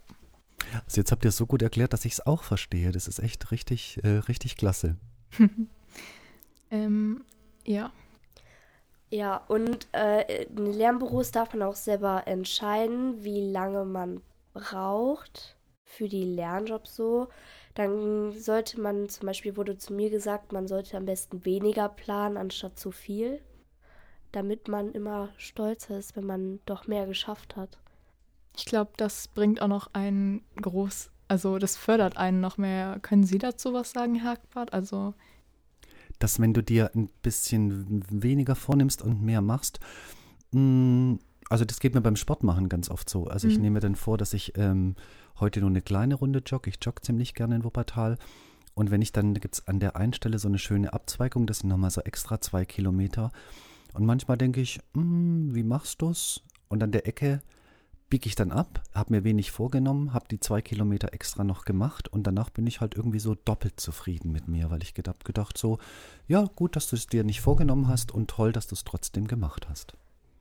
Also 0.84 1.00
jetzt 1.00 1.10
habt 1.12 1.24
ihr 1.24 1.28
es 1.30 1.36
so 1.36 1.46
gut 1.46 1.62
erklärt, 1.62 1.92
dass 1.92 2.04
ich 2.04 2.14
es 2.14 2.26
auch 2.26 2.42
verstehe. 2.42 2.92
Das 2.92 3.08
ist 3.08 3.18
echt 3.18 3.50
richtig, 3.50 4.00
äh, 4.04 4.18
richtig 4.18 4.56
klasse. 4.56 4.96
ähm, 6.74 7.24
ja. 7.64 7.92
Ja, 9.10 9.36
und 9.48 9.86
äh, 9.92 10.44
in 10.44 10.72
Lernbüros 10.72 11.30
darf 11.30 11.54
man 11.54 11.62
auch 11.62 11.76
selber 11.76 12.26
entscheiden, 12.26 13.22
wie 13.22 13.48
lange 13.48 13.84
man 13.84 14.22
braucht 14.52 15.56
für 15.84 16.08
die 16.08 16.24
Lernjobs 16.24 16.96
so. 16.96 17.28
Dann 17.74 18.32
sollte 18.32 18.80
man, 18.80 19.08
zum 19.08 19.26
Beispiel 19.26 19.56
wurde 19.56 19.78
zu 19.78 19.92
mir 19.92 20.10
gesagt, 20.10 20.52
man 20.52 20.66
sollte 20.66 20.96
am 20.96 21.06
besten 21.06 21.44
weniger 21.44 21.88
planen 21.88 22.36
anstatt 22.36 22.78
zu 22.78 22.90
viel, 22.90 23.40
damit 24.32 24.66
man 24.66 24.92
immer 24.92 25.28
stolzer 25.36 25.98
ist, 25.98 26.16
wenn 26.16 26.26
man 26.26 26.60
doch 26.66 26.88
mehr 26.88 27.06
geschafft 27.06 27.54
hat. 27.56 27.78
Ich 28.56 28.64
glaube, 28.64 28.92
das 28.96 29.28
bringt 29.28 29.62
auch 29.62 29.68
noch 29.68 29.90
einen 29.92 30.44
groß, 30.60 31.10
also 31.28 31.58
das 31.58 31.76
fördert 31.76 32.16
einen 32.16 32.40
noch 32.40 32.58
mehr. 32.58 32.98
Können 33.00 33.24
Sie 33.24 33.38
dazu 33.38 33.72
was 33.72 33.90
sagen, 33.92 34.16
Herr 34.16 34.32
Hackbart? 34.32 34.72
Also, 34.72 35.14
Dass 36.18 36.40
wenn 36.40 36.54
du 36.54 36.62
dir 36.62 36.90
ein 36.94 37.08
bisschen 37.22 38.02
weniger 38.10 38.54
vornimmst 38.54 39.02
und 39.02 39.22
mehr 39.22 39.40
machst, 39.42 39.80
mh, 40.52 41.18
also 41.50 41.64
das 41.64 41.80
geht 41.80 41.94
mir 41.94 42.00
beim 42.00 42.16
Sportmachen 42.16 42.68
ganz 42.68 42.88
oft 42.90 43.08
so. 43.10 43.26
Also 43.26 43.48
ich 43.48 43.56
Mhm. 43.56 43.62
nehme 43.62 43.74
mir 43.74 43.80
dann 43.80 43.96
vor, 43.96 44.16
dass 44.16 44.32
ich 44.32 44.56
ähm, 44.56 44.94
heute 45.40 45.60
nur 45.60 45.68
eine 45.70 45.82
kleine 45.82 46.14
Runde 46.14 46.42
jogge. 46.44 46.70
Ich 46.70 46.78
jogge 46.82 47.02
ziemlich 47.02 47.34
gerne 47.34 47.56
in 47.56 47.64
Wuppertal. 47.64 48.16
Und 48.74 48.90
wenn 48.90 49.02
ich 49.02 49.12
dann, 49.12 49.34
da 49.34 49.40
gibt 49.40 49.54
es 49.56 49.68
an 49.68 49.78
der 49.78 49.94
einen 49.96 50.12
Stelle 50.14 50.38
so 50.38 50.48
eine 50.48 50.58
schöne 50.58 50.92
Abzweigung, 50.92 51.46
das 51.46 51.58
sind 51.60 51.68
nochmal 51.68 51.90
so 51.90 52.00
extra 52.00 52.40
zwei 52.40 52.64
Kilometer. 52.64 53.30
Und 53.92 54.04
manchmal 54.06 54.36
denke 54.38 54.60
ich, 54.60 54.80
"Hm, 54.94 55.54
wie 55.54 55.62
machst 55.62 56.02
du's? 56.02 56.42
Und 56.68 56.82
an 56.82 56.90
der 56.90 57.06
Ecke 57.06 57.42
biege 58.14 58.28
ich 58.28 58.36
dann 58.36 58.52
ab, 58.52 58.80
habe 58.94 59.12
mir 59.12 59.24
wenig 59.24 59.50
vorgenommen, 59.50 60.14
habe 60.14 60.28
die 60.30 60.38
zwei 60.38 60.62
Kilometer 60.62 61.12
extra 61.12 61.42
noch 61.42 61.64
gemacht 61.64 62.06
und 62.06 62.28
danach 62.28 62.48
bin 62.48 62.64
ich 62.64 62.80
halt 62.80 62.94
irgendwie 62.94 63.18
so 63.18 63.34
doppelt 63.34 63.80
zufrieden 63.80 64.30
mit 64.30 64.46
mir, 64.46 64.70
weil 64.70 64.84
ich 64.84 64.94
gedacht, 64.94 65.24
gedacht 65.24 65.58
so, 65.58 65.80
ja 66.28 66.44
gut, 66.54 66.76
dass 66.76 66.86
du 66.88 66.94
es 66.94 67.08
dir 67.08 67.24
nicht 67.24 67.40
vorgenommen 67.40 67.88
hast 67.88 68.12
und 68.12 68.30
toll, 68.30 68.52
dass 68.52 68.68
du 68.68 68.76
es 68.76 68.84
trotzdem 68.84 69.26
gemacht 69.26 69.68
hast. 69.68 69.94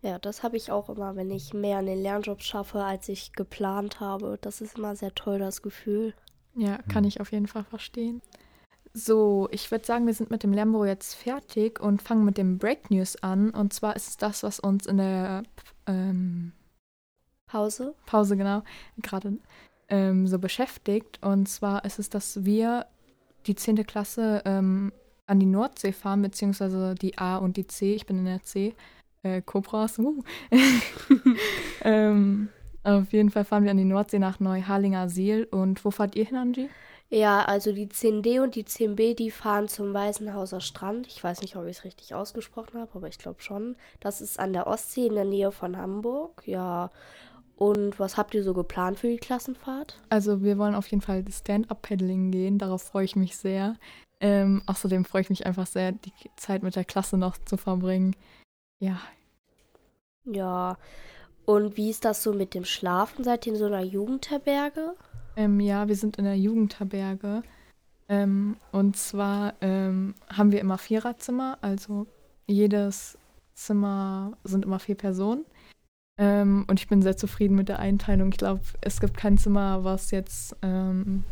Ja, 0.04 0.20
das 0.20 0.44
habe 0.44 0.56
ich 0.56 0.72
auch 0.72 0.88
immer, 0.88 1.16
wenn 1.16 1.32
ich 1.32 1.56
mehr 1.56 1.80
an 1.80 1.88
den 1.88 2.00
Lernjobs 2.04 2.46
schaffe, 2.46 2.84
als 2.84 3.10
ich 3.10 3.34
geplant 3.34 4.00
habe. 4.00 4.38
Das 4.40 4.62
ist 4.62 4.78
immer 4.78 4.96
sehr 4.96 5.16
toll, 5.16 5.40
das 5.40 5.64
Gefühl. 5.64 6.14
ja, 6.56 6.78
kann 6.90 7.06
Hm. 7.06 7.08
ich 7.08 7.22
auf 7.22 7.32
jeden 7.32 7.48
Fall 7.48 7.64
verstehen. 7.64 8.22
So, 8.94 9.48
ich 9.50 9.72
würde 9.72 9.84
sagen, 9.88 10.06
wir 10.06 10.14
sind 10.14 10.30
mit 10.30 10.44
dem 10.44 10.54
Lernbüro 10.54 10.86
jetzt 10.86 11.16
fertig 11.16 11.80
und 11.80 12.04
fangen 12.04 12.24
mit 12.24 12.38
dem 12.38 12.60
Break 12.60 12.92
News 12.92 13.16
an. 13.24 13.50
Und 13.50 13.74
zwar 13.74 13.96
ist 13.96 14.10
es 14.10 14.18
das, 14.18 14.44
was 14.44 14.60
uns 14.60 14.86
in 14.86 14.98
der 14.98 15.42
ähm, 15.88 16.52
Pause? 17.54 17.94
Pause 18.08 18.36
genau 18.36 18.64
gerade 18.98 19.38
ähm, 19.88 20.26
so 20.26 20.40
beschäftigt. 20.40 21.20
Und 21.22 21.48
zwar 21.48 21.86
ist 21.86 22.00
es, 22.00 22.10
dass 22.10 22.46
wir 22.46 22.88
die 23.46 23.54
10. 23.54 23.86
Klasse 23.86 24.42
ähm, 24.46 24.92
an 25.28 25.40
die 25.40 25.46
Nordsee 25.46 25.92
fahren, 25.92 26.24
beziehungsweise 26.24 26.96
die 26.96 27.20
A 27.20 27.38
und 27.38 27.56
die 27.58 27.68
C. 27.68 27.94
Ich 27.94 28.08
bin 28.08 28.18
in 28.18 28.26
der 28.26 28.42
C. 28.42 28.74
Äh, 29.22 29.44
Cobras. 29.44 30.00
Uh. 30.00 30.24
ähm, 31.84 32.50
Auf 32.84 33.14
jeden 33.14 33.30
Fall 33.30 33.46
fahren 33.46 33.66
wir 33.66 33.72
an 33.72 33.78
die 33.78 33.86
Nordsee 33.86 34.18
nach 34.18 34.40
Neuharlinger 34.40 35.08
Seel. 35.08 35.44
Und 35.44 35.86
wo 35.86 35.92
fahrt 35.92 36.16
ihr 36.16 36.26
hin, 36.26 36.38
Angie? 36.38 36.70
Ja, 37.12 37.46
also 37.46 37.72
die 37.72 37.86
10D 37.86 38.42
und 38.42 38.56
die 38.56 38.64
10B, 38.64 39.16
die 39.16 39.30
fahren 39.30 39.68
zum 39.68 39.94
Weißenhauser 39.94 40.60
Strand. 40.60 41.06
Ich 41.06 41.24
weiß 41.24 41.44
nicht, 41.44 41.56
ob 41.56 41.66
ich 41.66 41.78
es 41.78 41.84
richtig 41.84 42.16
ausgesprochen 42.16 42.80
habe, 42.80 42.90
aber 42.96 43.08
ich 43.08 43.20
glaube 43.20 43.44
schon. 43.44 43.76
Das 44.00 44.22
ist 44.22 44.40
an 44.40 44.54
der 44.54 44.66
Ostsee 44.66 45.06
in 45.06 45.14
der 45.14 45.26
Nähe 45.26 45.52
von 45.52 45.78
Hamburg. 45.78 46.42
Ja. 46.48 46.90
Und 47.58 48.00
was 48.00 48.18
habt 48.18 48.34
ihr 48.34 48.44
so 48.44 48.54
geplant 48.54 49.00
für 49.00 49.08
die 49.08 49.18
Klassenfahrt? 49.18 50.00
Also 50.10 50.42
wir 50.42 50.58
wollen 50.58 50.76
auf 50.76 50.88
jeden 50.88 51.02
Fall 51.02 51.24
Stand-up-Paddling 51.30 52.32
gehen. 52.32 52.58
Darauf 52.58 52.82
freue 52.82 53.06
ich 53.06 53.16
mich 53.16 53.38
sehr. 53.38 53.76
Ähm, 54.20 54.64
außerdem 54.66 55.06
freue 55.06 55.22
ich 55.22 55.30
mich 55.30 55.46
einfach 55.46 55.68
sehr, 55.68 55.92
die 55.92 56.14
Zeit 56.36 56.64
mit 56.64 56.76
der 56.76 56.86
Klasse 56.86 57.18
noch 57.18 57.38
zu 57.38 57.58
verbringen. 57.58 58.16
Ja. 58.80 59.00
Ja. 60.26 60.78
Und 61.46 61.78
wie 61.78 61.90
ist 61.90 62.06
das 62.06 62.24
so 62.24 62.34
mit 62.34 62.54
dem 62.54 62.66
Schlafen? 62.66 63.24
Seid 63.24 63.46
ihr 63.46 63.54
in 63.54 63.60
so 63.60 63.66
einer 63.66 63.82
Jugendherberge? 63.82 64.96
Ähm, 65.36 65.60
ja, 65.60 65.88
wir 65.88 65.96
sind 65.96 66.18
in 66.18 66.26
der 66.26 66.38
Jugendherberge. 66.38 67.44
Ähm, 68.10 68.58
und 68.72 68.98
zwar 68.98 69.54
ähm, 69.62 70.16
haben 70.32 70.52
wir 70.52 70.62
immer 70.62 70.78
Viererzimmer, 70.78 71.58
also 71.62 72.08
jedes 72.48 73.18
Zimmer 73.54 74.34
sind 74.44 74.66
immer 74.66 74.80
vier 74.80 74.96
Personen. 74.96 75.46
Ähm, 76.18 76.66
und 76.70 76.80
ich 76.80 76.88
bin 76.88 77.02
sehr 77.02 77.18
zufrieden 77.18 77.56
mit 77.56 77.70
der 77.70 77.80
Einteilung. 77.80 78.30
Ich 78.30 78.38
glaube, 78.38 78.62
es 78.82 79.00
gibt 79.00 79.18
kein 79.18 79.38
Zimmer, 79.38 79.84
was 79.84 80.12
jetzt, 80.12 80.56
ähm, 80.62 81.24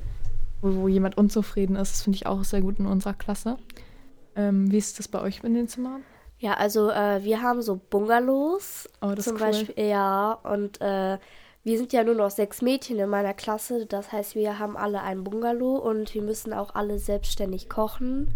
wo, 0.62 0.82
wo, 0.82 0.88
jemand 0.88 1.18
unzufrieden 1.18 1.76
ist. 1.76 1.92
Das 1.94 2.02
finde 2.04 2.16
ich 2.16 2.26
auch 2.26 2.44
sehr 2.44 2.62
gut 2.62 2.80
in 2.80 2.88
unserer 2.88 3.14
Klasse. 3.14 3.58
Ähm, 4.36 4.72
wie 4.72 4.78
ist 4.78 4.98
das 4.98 5.08
bei 5.08 5.22
euch 5.22 5.44
in 5.44 5.54
den 5.54 5.68
Zimmern? 5.68 6.04
Ja, 6.40 6.56
also 6.56 6.90
äh, 6.90 7.24
wir 7.24 7.44
haben 7.44 7.62
so 7.62 7.80
Bungalows. 7.90 8.90
Oh, 9.02 9.12
das 9.16 9.26
zum 9.26 9.36
ist 9.36 9.42
cool. 9.42 9.48
Beispiel. 9.48 9.86
Ja, 9.86 10.34
und 10.44 10.82
äh, 10.82 11.20
wir 11.64 11.78
sind 11.78 11.94
ja 11.94 12.04
nur 12.04 12.16
noch 12.16 12.32
sechs 12.32 12.64
Mädchen 12.64 12.98
in 12.98 13.10
meiner 13.10 13.36
Klasse. 13.36 13.86
Das 13.86 14.12
heißt, 14.12 14.34
wir 14.34 14.58
haben 14.58 14.76
alle 14.76 15.04
ein 15.04 15.24
Bungalow 15.24 15.76
und 15.76 16.12
wir 16.16 16.24
müssen 16.24 16.54
auch 16.54 16.74
alle 16.74 16.98
selbstständig 16.98 17.70
kochen. 17.70 18.34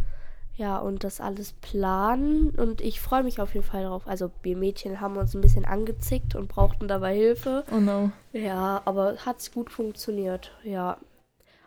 Ja, 0.57 0.77
und 0.77 1.03
das 1.03 1.19
alles 1.19 1.53
planen. 1.53 2.51
Und 2.51 2.79
ich 2.81 3.01
freue 3.01 3.24
mich 3.24 3.41
auf 3.41 3.53
jeden 3.53 3.65
Fall 3.65 3.83
darauf. 3.83 4.07
Also, 4.07 4.31
wir 4.41 4.55
Mädchen 4.55 5.01
haben 5.01 5.17
uns 5.17 5.33
ein 5.35 5.41
bisschen 5.41 5.65
angezickt 5.65 6.33
und 6.35 6.47
brauchten 6.47 6.88
dabei 6.88 7.13
Hilfe. 7.15 7.65
Oh 7.71 7.79
no. 7.79 8.12
Ja, 8.31 8.81
aber 8.85 9.17
hat 9.25 9.51
gut 9.53 9.69
funktioniert. 9.69 10.51
Ja. 10.63 10.97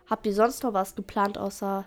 Habt 0.09 0.25
ihr 0.25 0.33
sonst 0.33 0.63
noch 0.63 0.73
was 0.73 0.95
geplant, 0.95 1.37
außer. 1.37 1.85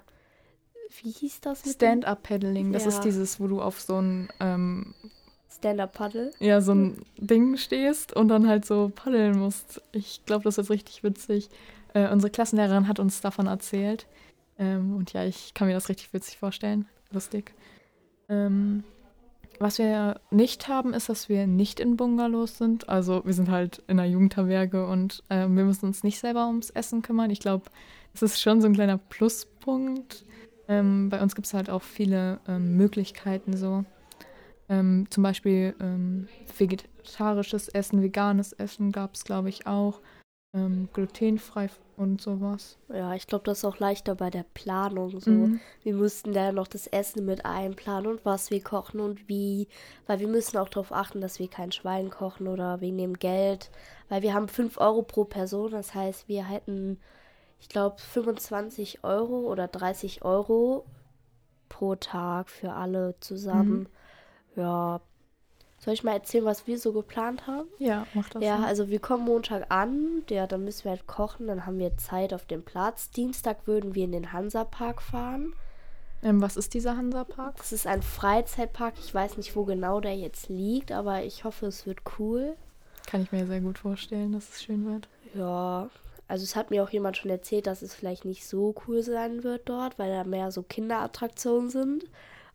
Wie 1.03 1.11
hieß 1.11 1.41
das? 1.41 1.63
Stand-up-Paddling. 1.69 2.73
Das 2.73 2.85
Ja. 2.85 2.91
ist 2.91 3.01
dieses, 3.01 3.41
wo 3.41 3.49
du 3.49 3.61
auf 3.61 3.81
so 3.81 4.01
ein 4.01 4.29
ähm, 4.39 4.95
Stand-up-Paddle? 5.51 6.33
ja, 6.39 6.61
so 6.61 6.73
ein 6.73 7.05
Ding 7.17 7.57
stehst 7.57 8.13
und 8.15 8.29
dann 8.29 8.47
halt 8.47 8.65
so 8.65 8.93
paddeln 8.95 9.39
musst. 9.39 9.83
Ich 9.93 10.25
glaube, 10.27 10.45
das 10.45 10.59
ist 10.59 10.71
richtig 10.71 11.03
witzig. 11.03 11.49
Äh, 11.95 12.11
unsere 12.13 12.31
Klassenlehrerin 12.31 12.89
hat 12.89 13.01
uns 13.01 13.21
davon 13.21 13.47
erzählt. 13.47 14.07
Ähm, 14.63 14.95
und 14.95 15.13
ja, 15.13 15.25
ich 15.25 15.55
kann 15.55 15.67
mir 15.67 15.75
das 15.75 15.89
richtig 15.89 16.13
witzig 16.13 16.39
vorstellen. 16.39 16.87
Lustig. 17.11 17.53
Ähm, 18.29 18.85
was 19.59 19.79
wir 19.79 20.21
nicht 20.31 20.69
haben, 20.69 20.95
ist, 20.95 21.09
dass 21.09 21.29
wir 21.29 21.49
nicht 21.49 21.81
in 21.81 21.97
Bungalows 21.97 22.59
sind. 22.59 22.89
Also 22.89 23.25
wir 23.25 23.35
sind 23.35 23.51
halt 23.51 23.83
in 23.89 23.99
einer 23.99 24.09
Jugendherberge 24.09 24.87
und 24.87 25.25
ähm, 25.31 25.57
wir 25.57 25.65
müssen 25.65 25.87
uns 25.87 26.05
nicht 26.05 26.21
selber 26.21 26.47
ums 26.47 26.71
Essen 26.71 27.03
kümmern. 27.03 27.31
Ich 27.31 27.41
glaube, 27.41 27.65
das 28.13 28.23
ist 28.23 28.41
schon 28.41 28.61
so 28.61 28.69
ein 28.69 28.75
kleiner 28.75 28.99
Pluspunkt. 28.99 30.25
Ähm, 30.69 31.09
bei 31.11 31.21
uns 31.21 31.35
gibt 31.35 31.47
es 31.49 31.55
halt 31.55 31.69
auch 31.69 31.83
viele 31.83 32.39
ähm, 32.47 32.77
Möglichkeiten 32.77 33.57
so. 33.57 33.85
Ähm, 34.69 35.07
zum 35.11 35.25
Beispiel 35.25 35.75
ähm, 35.81 36.29
vegetarisches 36.57 37.69
Essen, 37.69 38.01
veganes 38.01 38.53
Essen 38.53 38.93
gab 38.93 39.15
es, 39.15 39.25
glaube 39.25 39.49
ich, 39.49 39.67
auch. 39.67 40.01
Ähm, 40.55 40.89
glutenfrei 40.93 41.69
und 41.97 42.21
sowas. 42.21 42.79
Ja, 42.89 43.15
ich 43.15 43.27
glaube, 43.27 43.45
das 43.45 43.59
ist 43.59 43.65
auch 43.65 43.79
leichter 43.79 44.15
bei 44.15 44.31
der 44.31 44.45
Planung 44.55 45.21
so. 45.21 45.31
Mhm. 45.31 45.61
Wir 45.83 45.95
mussten 45.95 46.33
da 46.33 46.53
noch 46.53 46.69
das 46.69 46.87
Essen 46.87 47.25
mit 47.25 47.45
einplanen 47.45 48.11
und 48.11 48.25
was 48.25 48.51
wir 48.51 48.63
kochen 48.63 49.01
und 49.01 49.29
wie. 49.29 49.69
Weil 50.07 50.21
wir 50.21 50.29
müssen 50.29 50.59
auch 50.59 50.69
darauf 50.69 50.93
achten, 50.93 51.21
dass 51.21 51.39
wir 51.39 51.49
kein 51.49 51.73
Schwein 51.73 52.11
kochen 52.11 52.49
oder 52.49 52.81
wegen 52.81 52.99
dem 52.99 53.19
Geld. 53.19 53.71
Weil 54.09 54.23
wir 54.23 54.35
haben 54.35 54.49
5 54.49 54.79
Euro 54.79 55.03
pro 55.03 55.25
Person. 55.25 55.71
Das 55.71 55.95
heißt, 55.95 56.29
wir 56.29 56.49
hätten, 56.49 56.99
ich 57.61 57.69
glaube, 57.69 57.97
25 57.99 59.05
Euro 59.05 59.51
oder 59.51 59.69
30 59.69 60.25
Euro 60.25 60.87
pro 61.69 61.95
Tag 61.95 62.49
für 62.49 62.73
alle 62.73 63.15
zusammen. 63.21 63.89
Ja. 64.57 65.01
Soll 65.85 65.95
ich 65.95 66.05
mal 66.05 66.13
erzählen, 66.13 66.45
was 66.45 66.69
wir 66.69 66.79
so 66.79 66.93
geplant 66.93 67.49
haben? 67.49 67.67
Ja, 67.81 68.07
mach 68.15 68.29
das. 68.29 68.41
Ja, 68.41 68.59
mal. 68.59 68.69
also 68.69 68.89
wir 68.89 69.01
kommen 69.01 69.25
Montag 69.25 69.67
an, 69.69 70.23
ja, 70.31 70.47
dann 70.47 70.65
müssen 70.65 70.85
wir 70.85 70.93
halt 70.93 71.09
kochen, 71.09 71.49
dann 71.49 71.67
haben 71.67 71.81
wir 71.81 71.97
Zeit 71.97 72.33
auf 72.33 72.47
dem 72.47 72.63
Platz. 72.63 73.11
Dienstag 73.11 73.67
würden 73.67 73.97
wir 73.97 74.05
in 74.05 74.13
den 74.13 74.33
Hansapark 74.33 75.03
fahren. 75.03 75.55
ähm, 76.23 76.41
was 76.41 76.57
ist 76.57 76.75
dieser 76.75 76.97
Hansapark? 76.97 77.57
Das 77.57 77.73
ist 77.73 77.89
ein 77.89 78.03
Freizeitpark, 78.03 78.95
ich 79.01 79.13
weiß 79.13 79.37
nicht, 79.37 79.57
wo 79.57 79.65
genau 79.65 79.99
der 79.99 80.17
jetzt 80.17 80.49
liegt, 80.49 80.93
aber 80.93 81.25
ich 81.25 81.43
hoffe, 81.43 81.67
es 81.67 81.85
wird 81.85 81.99
cool. 82.17 82.55
Kann 83.09 83.23
ich 83.23 83.33
mir 83.33 83.45
sehr 83.49 83.61
gut 83.61 83.79
vorstellen, 83.79 84.31
dass 84.31 84.51
es 84.51 84.63
schön 84.63 84.87
wird. 84.87 85.09
Ja, 85.35 85.91
also 86.29 86.45
es 86.45 86.55
hat 86.55 86.71
mir 86.71 86.85
auch 86.85 86.91
jemand 86.91 87.17
schon 87.17 87.31
erzählt, 87.33 87.67
dass 87.67 87.83
es 87.83 87.93
vielleicht 87.93 88.25
nicht 88.25 88.47
so 88.47 88.73
cool 88.87 89.03
sein 89.03 89.43
wird 89.43 89.69
dort, 89.69 89.99
weil 89.99 90.13
da 90.13 90.23
mehr 90.23 90.53
so 90.53 90.63
Kinderattraktionen 90.63 91.71
sind. 91.71 92.05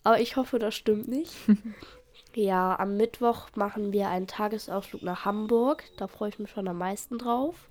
Aber 0.05 0.22
ich 0.22 0.38
hoffe, 0.38 0.60
das 0.60 0.75
stimmt 0.75 1.10
nicht. 1.10 1.34
ja, 2.36 2.77
am 2.79 2.98
Mittwoch 2.98 3.48
machen 3.55 3.91
wir 3.93 4.10
einen 4.10 4.27
Tagesausflug 4.27 5.03
nach 5.03 5.25
Hamburg. 5.25 5.84
Da 5.98 6.07
freue 6.07 6.29
ich 6.29 6.39
mich 6.39 6.51
schon 6.51 6.67
am 6.67 6.77
meisten 6.77 7.17
drauf. 7.17 7.69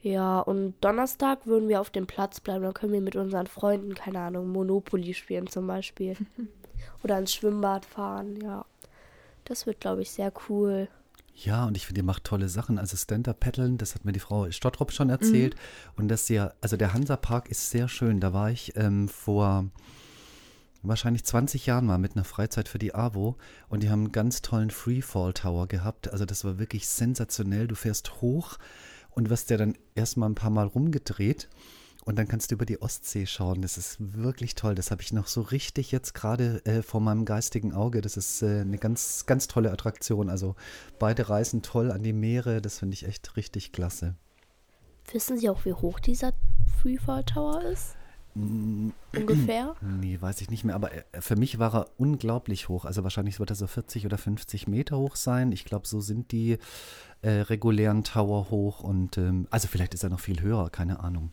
Ja, 0.00 0.40
und 0.40 0.74
Donnerstag 0.80 1.46
würden 1.46 1.68
wir 1.68 1.80
auf 1.80 1.90
dem 1.90 2.06
Platz 2.06 2.40
bleiben. 2.40 2.62
Dann 2.64 2.74
können 2.74 2.92
wir 2.92 3.00
mit 3.00 3.16
unseren 3.16 3.46
Freunden, 3.46 3.94
keine 3.94 4.20
Ahnung, 4.20 4.48
Monopoly 4.48 5.14
spielen 5.14 5.48
zum 5.48 5.66
Beispiel. 5.66 6.16
Oder 7.02 7.18
ins 7.18 7.34
Schwimmbad 7.34 7.84
fahren, 7.84 8.40
ja. 8.40 8.64
Das 9.44 9.66
wird, 9.66 9.80
glaube 9.80 10.02
ich, 10.02 10.10
sehr 10.10 10.32
cool. 10.48 10.88
Ja, 11.34 11.64
und 11.66 11.76
ich 11.76 11.86
finde, 11.86 12.00
ihr 12.00 12.04
macht 12.04 12.24
tolle 12.24 12.48
Sachen. 12.48 12.78
Also 12.78 12.96
Stand-Up-Paddeln, 12.96 13.78
das 13.78 13.94
hat 13.94 14.04
mir 14.04 14.12
die 14.12 14.20
Frau 14.20 14.50
Stottrop 14.50 14.92
schon 14.92 15.08
erzählt. 15.08 15.54
Und 15.96 16.08
das 16.08 16.28
ja, 16.28 16.52
also 16.60 16.76
der 16.76 16.92
Hansa-Park 16.92 17.48
ist 17.48 17.70
sehr 17.70 17.88
schön. 17.88 18.20
Da 18.20 18.32
war 18.32 18.50
ich 18.50 18.76
ähm, 18.76 19.08
vor 19.08 19.66
wahrscheinlich 20.88 21.24
20 21.24 21.66
Jahren 21.66 21.86
mal 21.86 21.98
mit 21.98 22.16
einer 22.16 22.24
Freizeit 22.24 22.68
für 22.68 22.78
die 22.78 22.94
AWO 22.94 23.36
und 23.68 23.82
die 23.82 23.90
haben 23.90 24.04
einen 24.04 24.12
ganz 24.12 24.42
tollen 24.42 24.70
Freefall-Tower 24.70 25.68
gehabt. 25.68 26.10
Also 26.12 26.24
das 26.24 26.44
war 26.44 26.58
wirklich 26.58 26.88
sensationell. 26.88 27.68
Du 27.68 27.74
fährst 27.74 28.20
hoch 28.20 28.58
und 29.10 29.30
wirst 29.30 29.50
ja 29.50 29.56
dann 29.56 29.76
erstmal 29.94 30.28
ein 30.28 30.34
paar 30.34 30.50
Mal 30.50 30.66
rumgedreht 30.66 31.48
und 32.08 32.18
dann 32.18 32.26
kannst 32.26 32.50
du 32.50 32.54
über 32.54 32.64
die 32.64 32.80
Ostsee 32.80 33.26
schauen. 33.26 33.60
Das 33.60 33.76
ist 33.76 33.96
wirklich 33.98 34.54
toll. 34.54 34.74
Das 34.74 34.90
habe 34.90 35.02
ich 35.02 35.12
noch 35.12 35.26
so 35.26 35.42
richtig 35.42 35.92
jetzt 35.92 36.14
gerade 36.14 36.64
äh, 36.64 36.82
vor 36.82 37.02
meinem 37.02 37.26
geistigen 37.26 37.74
Auge. 37.74 38.00
Das 38.00 38.16
ist 38.16 38.40
äh, 38.40 38.60
eine 38.60 38.78
ganz, 38.78 39.26
ganz 39.26 39.46
tolle 39.46 39.70
Attraktion. 39.70 40.30
Also 40.30 40.56
beide 40.98 41.28
reisen 41.28 41.60
toll 41.60 41.92
an 41.92 42.02
die 42.02 42.14
Meere. 42.14 42.62
Das 42.62 42.78
finde 42.78 42.94
ich 42.94 43.06
echt 43.06 43.36
richtig 43.36 43.72
klasse. 43.72 44.14
Wissen 45.12 45.36
Sie 45.36 45.50
auch, 45.50 45.66
wie 45.66 45.74
hoch 45.74 46.00
dieser 46.00 46.32
Freefall 46.80 47.24
Tower 47.24 47.62
ist? 47.62 47.94
Ungefähr? 49.14 49.74
Nee, 50.00 50.20
weiß 50.20 50.40
ich 50.40 50.50
nicht 50.50 50.64
mehr. 50.64 50.74
Aber 50.74 50.92
äh, 50.92 51.02
für 51.20 51.36
mich 51.36 51.58
war 51.58 51.74
er 51.74 51.86
unglaublich 51.96 52.68
hoch. 52.68 52.84
Also 52.84 53.02
wahrscheinlich 53.02 53.40
wird 53.40 53.50
er 53.50 53.56
so 53.56 53.66
40 53.66 54.06
oder 54.06 54.18
50 54.18 54.68
Meter 54.68 54.98
hoch 54.98 55.16
sein. 55.16 55.52
Ich 55.52 55.64
glaube, 55.64 55.86
so 55.86 56.00
sind 56.00 56.32
die 56.32 56.58
äh, 57.22 57.30
regulären 57.30 58.04
Tower 58.04 58.50
hoch. 58.50 58.80
Und 58.80 59.18
ähm, 59.18 59.46
also 59.50 59.68
vielleicht 59.68 59.94
ist 59.94 60.04
er 60.04 60.10
noch 60.10 60.20
viel 60.20 60.40
höher, 60.42 60.70
keine 60.70 61.00
Ahnung. 61.00 61.32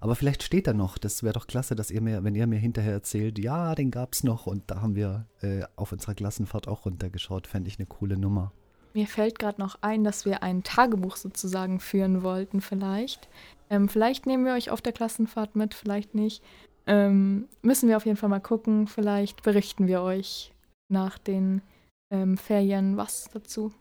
Aber 0.00 0.16
vielleicht 0.16 0.42
steht 0.42 0.66
er 0.66 0.74
noch. 0.74 0.96
Das 0.96 1.22
wäre 1.22 1.34
doch 1.34 1.46
klasse, 1.46 1.76
dass 1.76 1.90
ihr 1.90 2.00
mir, 2.00 2.24
wenn 2.24 2.34
ihr 2.34 2.46
mir 2.46 2.58
hinterher 2.58 2.92
erzählt, 2.92 3.38
ja, 3.38 3.74
den 3.74 3.90
gab 3.90 4.14
es 4.14 4.24
noch 4.24 4.46
und 4.46 4.70
da 4.70 4.80
haben 4.80 4.96
wir 4.96 5.26
äh, 5.42 5.62
auf 5.76 5.92
unserer 5.92 6.14
Klassenfahrt 6.14 6.68
auch 6.68 6.86
runtergeschaut. 6.86 7.46
Fände 7.46 7.68
ich 7.68 7.78
eine 7.78 7.86
coole 7.86 8.16
Nummer. 8.16 8.52
Mir 8.92 9.06
fällt 9.06 9.38
gerade 9.38 9.60
noch 9.60 9.78
ein, 9.82 10.02
dass 10.04 10.24
wir 10.24 10.42
ein 10.42 10.62
Tagebuch 10.62 11.16
sozusagen 11.16 11.78
führen 11.80 12.22
wollten, 12.22 12.60
vielleicht. 12.60 13.28
Ähm, 13.68 13.88
vielleicht 13.88 14.26
nehmen 14.26 14.44
wir 14.44 14.54
euch 14.54 14.70
auf 14.70 14.82
der 14.82 14.92
Klassenfahrt 14.92 15.54
mit, 15.54 15.74
vielleicht 15.74 16.14
nicht. 16.14 16.42
Ähm, 16.86 17.48
müssen 17.62 17.88
wir 17.88 17.96
auf 17.96 18.04
jeden 18.06 18.16
Fall 18.16 18.28
mal 18.28 18.40
gucken. 18.40 18.88
Vielleicht 18.88 19.42
berichten 19.42 19.86
wir 19.86 20.02
euch 20.02 20.52
nach 20.88 21.18
den 21.18 21.62
ähm, 22.10 22.36
Ferien 22.36 22.96
was 22.96 23.28
dazu. 23.32 23.72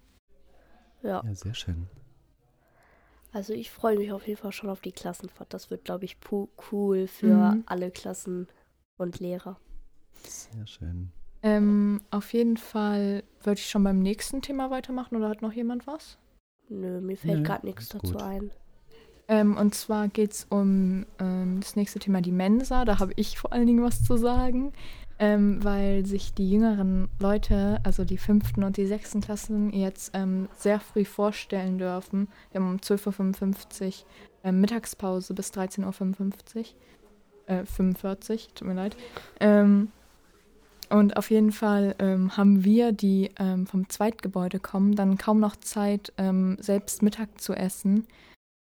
Ja. 1.02 1.24
Ja, 1.26 1.34
sehr 1.34 1.56
schön. 1.56 1.88
Also 3.32 3.54
ich 3.54 3.72
freue 3.72 3.98
mich 3.98 4.12
auf 4.12 4.28
jeden 4.28 4.40
Fall 4.40 4.52
schon 4.52 4.70
auf 4.70 4.82
die 4.82 4.92
Klassenfahrt. 4.92 5.54
Das 5.54 5.70
wird, 5.72 5.86
glaube 5.86 6.06
ich, 6.06 6.18
cool 6.72 7.08
für 7.08 7.54
Mhm. 7.56 7.64
alle 7.66 7.90
Klassen 7.92 8.48
und 8.98 9.20
Lehrer. 9.20 9.60
Sehr 10.24 10.68
schön. 10.68 11.12
Ähm, 11.42 12.02
auf 12.12 12.34
jeden 12.34 12.58
Fall 12.58 13.24
würde 13.44 13.60
ich 13.60 13.70
schon 13.70 13.84
beim 13.84 14.00
nächsten 14.00 14.42
Thema 14.42 14.70
weitermachen 14.72 15.16
oder 15.16 15.30
hat 15.30 15.42
noch 15.42 15.54
jemand 15.54 15.88
was? 15.88 16.18
Nö, 16.70 17.02
mir 17.02 17.18
fällt 17.18 17.46
gerade 17.46 17.66
nichts 17.66 17.90
dazu 17.90 18.14
gut. 18.14 18.22
ein. 18.22 18.52
Ähm, 19.28 19.58
und 19.58 19.76
zwar 19.76 20.08
geht 20.08 20.32
es 20.32 20.48
um 20.50 21.06
ähm, 21.20 21.60
das 21.62 21.76
nächste 21.76 22.00
Thema, 22.00 22.22
die 22.22 22.32
Mensa. 22.32 22.84
Da 22.84 23.00
habe 23.00 23.14
ich 23.16 23.38
vor 23.38 23.54
allen 23.54 23.68
Dingen 23.68 23.84
was 23.84 24.04
zu 24.04 24.18
sagen. 24.18 24.74
ähm, 25.20 25.62
weil 25.64 26.06
sich 26.06 26.34
die 26.34 26.50
jüngeren 26.50 27.10
Leute, 27.20 27.82
also 27.84 28.06
die 28.06 28.18
fünften 28.18 28.64
und 28.64 28.78
die 28.78 28.88
sechsten 28.88 29.20
Klassen, 29.20 29.72
jetzt 29.72 30.12
ähm, 30.14 30.48
sehr 30.56 30.80
früh 30.80 31.04
vorstellen 31.04 31.78
dürfen. 31.78 32.30
Wir 32.52 32.62
haben 32.62 32.72
um 32.72 32.78
12.55 32.78 33.86
Uhr 33.86 33.94
äh, 34.46 34.52
Mittagspause 34.54 35.34
bis 35.34 35.52
13.55 35.52 36.58
Uhr. 36.58 36.64
Äh, 37.48 37.66
45, 37.66 38.50
tut 38.56 38.68
mir 38.68 38.76
leid. 38.76 38.96
Ähm, 39.42 39.92
und 40.90 41.18
auf 41.18 41.30
jeden 41.30 41.52
Fall 41.52 41.96
ähm, 42.00 42.36
haben 42.36 42.64
wir, 42.64 42.92
die 42.92 43.32
ähm, 43.38 43.68
vom 43.68 43.90
Zweitgebäude 43.90 44.60
kommen, 44.60 44.96
dann 44.96 45.18
kaum 45.18 45.40
noch 45.40 45.56
Zeit, 45.56 46.14
ähm, 46.18 46.58
selbst 46.60 47.02
Mittag 47.04 47.40
zu 47.40 47.54
essen. 47.54 48.08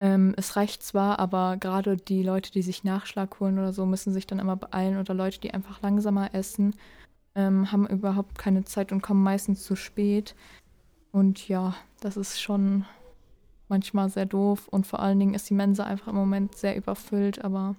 Ähm, 0.02 0.34
es 0.38 0.56
reicht 0.56 0.84
zwar, 0.84 1.20
aber 1.20 1.58
gerade 1.58 1.98
die 1.98 2.24
Leute, 2.24 2.52
die 2.52 2.62
sich 2.62 2.84
Nachschlag 2.84 3.40
holen 3.40 3.60
oder 3.60 3.74
so, 3.74 3.86
müssen 3.86 4.14
sich 4.14 4.28
dann 4.28 4.40
immer 4.40 4.56
beeilen 4.56 4.98
oder 4.98 5.14
Leute, 5.14 5.40
die 5.40 5.54
einfach 5.54 5.82
langsamer 5.82 6.34
essen, 6.34 6.76
ähm, 7.36 7.72
haben 7.72 7.88
überhaupt 7.88 8.38
keine 8.38 8.66
Zeit 8.66 8.92
und 8.92 9.02
kommen 9.02 9.24
meistens 9.24 9.64
zu 9.64 9.76
spät. 9.76 10.36
Und 11.12 11.48
ja, 11.48 11.76
das 12.00 12.18
ist 12.18 12.42
schon 12.42 12.86
manchmal 13.68 14.10
sehr 14.10 14.26
doof 14.26 14.68
und 14.68 14.86
vor 14.86 15.00
allen 15.00 15.20
Dingen 15.20 15.34
ist 15.34 15.50
die 15.50 15.54
Mensa 15.54 15.86
einfach 15.86 16.08
im 16.10 16.16
Moment 16.16 16.56
sehr 16.56 16.76
überfüllt, 16.76 17.44
aber 17.44 17.76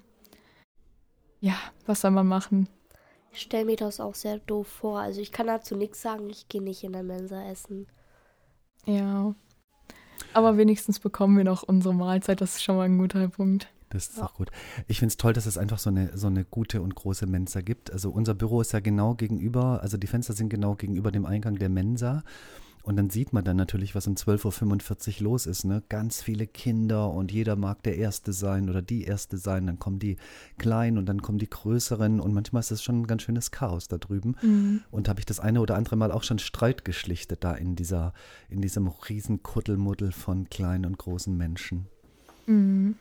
ja, 1.39 1.55
was 1.85 2.01
soll 2.01 2.11
man 2.11 2.27
machen? 2.27 2.67
Ich 3.33 3.41
stelle 3.41 3.65
mir 3.65 3.75
das 3.75 3.99
auch 3.99 4.13
sehr 4.13 4.37
doof 4.37 4.67
vor. 4.67 4.99
Also 4.99 5.19
ich 5.19 5.31
kann 5.31 5.47
dazu 5.47 5.75
nichts 5.75 6.01
sagen, 6.01 6.29
ich 6.29 6.47
gehe 6.47 6.61
nicht 6.61 6.83
in 6.83 6.93
der 6.93 7.01
Mensa 7.01 7.43
essen. 7.49 7.87
Ja. 8.85 9.33
Aber 10.33 10.57
wenigstens 10.57 10.99
bekommen 10.99 11.35
wir 11.37 11.43
noch 11.43 11.63
unsere 11.63 11.95
Mahlzeit, 11.95 12.41
das 12.41 12.55
ist 12.55 12.63
schon 12.63 12.75
mal 12.75 12.83
ein 12.83 12.97
guter 12.99 13.27
Punkt. 13.29 13.67
Das 13.89 14.07
ist 14.07 14.17
ja. 14.17 14.25
auch 14.25 14.35
gut. 14.35 14.49
Ich 14.87 14.99
finde 14.99 15.11
es 15.11 15.17
toll, 15.17 15.33
dass 15.33 15.45
es 15.47 15.57
einfach 15.57 15.79
so 15.79 15.89
eine, 15.89 16.15
so 16.15 16.27
eine 16.27 16.45
gute 16.45 16.81
und 16.81 16.93
große 16.93 17.25
Mensa 17.25 17.61
gibt. 17.61 17.91
Also 17.91 18.11
unser 18.11 18.35
Büro 18.35 18.61
ist 18.61 18.71
ja 18.71 18.79
genau 18.79 19.15
gegenüber, 19.15 19.81
also 19.81 19.97
die 19.97 20.07
Fenster 20.07 20.33
sind 20.33 20.49
genau 20.49 20.75
gegenüber 20.75 21.11
dem 21.11 21.25
Eingang 21.25 21.57
der 21.57 21.69
Mensa. 21.69 22.23
Und 22.83 22.97
dann 22.97 23.09
sieht 23.09 23.31
man 23.31 23.45
dann 23.45 23.55
natürlich, 23.55 23.95
was 23.95 24.07
um 24.07 24.15
12.45 24.15 25.17
Uhr 25.17 25.23
los 25.23 25.45
ist. 25.45 25.63
Ne? 25.63 25.81
Ganz 25.87 26.21
viele 26.21 26.45
Kinder 26.47 27.09
und 27.09 27.31
jeder 27.31 27.55
mag 27.55 27.81
der 27.83 27.97
Erste 27.97 28.33
sein 28.33 28.69
oder 28.69 28.81
die 28.81 29.05
Erste 29.05 29.37
sein. 29.37 29.67
Dann 29.67 29.79
kommen 29.79 29.99
die 29.99 30.17
Kleinen 30.57 30.97
und 30.97 31.05
dann 31.07 31.21
kommen 31.21 31.37
die 31.37 31.49
Größeren. 31.49 32.19
Und 32.19 32.33
manchmal 32.33 32.59
ist 32.59 32.71
es 32.71 32.83
schon 32.83 33.01
ein 33.01 33.07
ganz 33.07 33.21
schönes 33.21 33.51
Chaos 33.51 33.87
da 33.87 33.97
drüben. 33.97 34.35
Mhm. 34.41 34.81
Und 34.91 35.07
habe 35.07 35.21
ich 35.21 35.25
das 35.25 35.39
eine 35.39 35.61
oder 35.61 35.75
andere 35.75 35.95
Mal 35.95 36.11
auch 36.11 36.23
schon 36.23 36.39
Streit 36.39 36.83
geschlichtet 36.83 37.45
da 37.45 37.53
in, 37.53 37.77
dieser, 37.77 38.13
in 38.49 38.61
diesem 38.61 38.87
riesen 38.87 39.43
Kuddelmuddel 39.43 40.11
von 40.11 40.49
kleinen 40.49 40.85
und 40.85 40.97
großen 40.97 41.35
Menschen. 41.37 41.87
Mhm. 42.47 42.95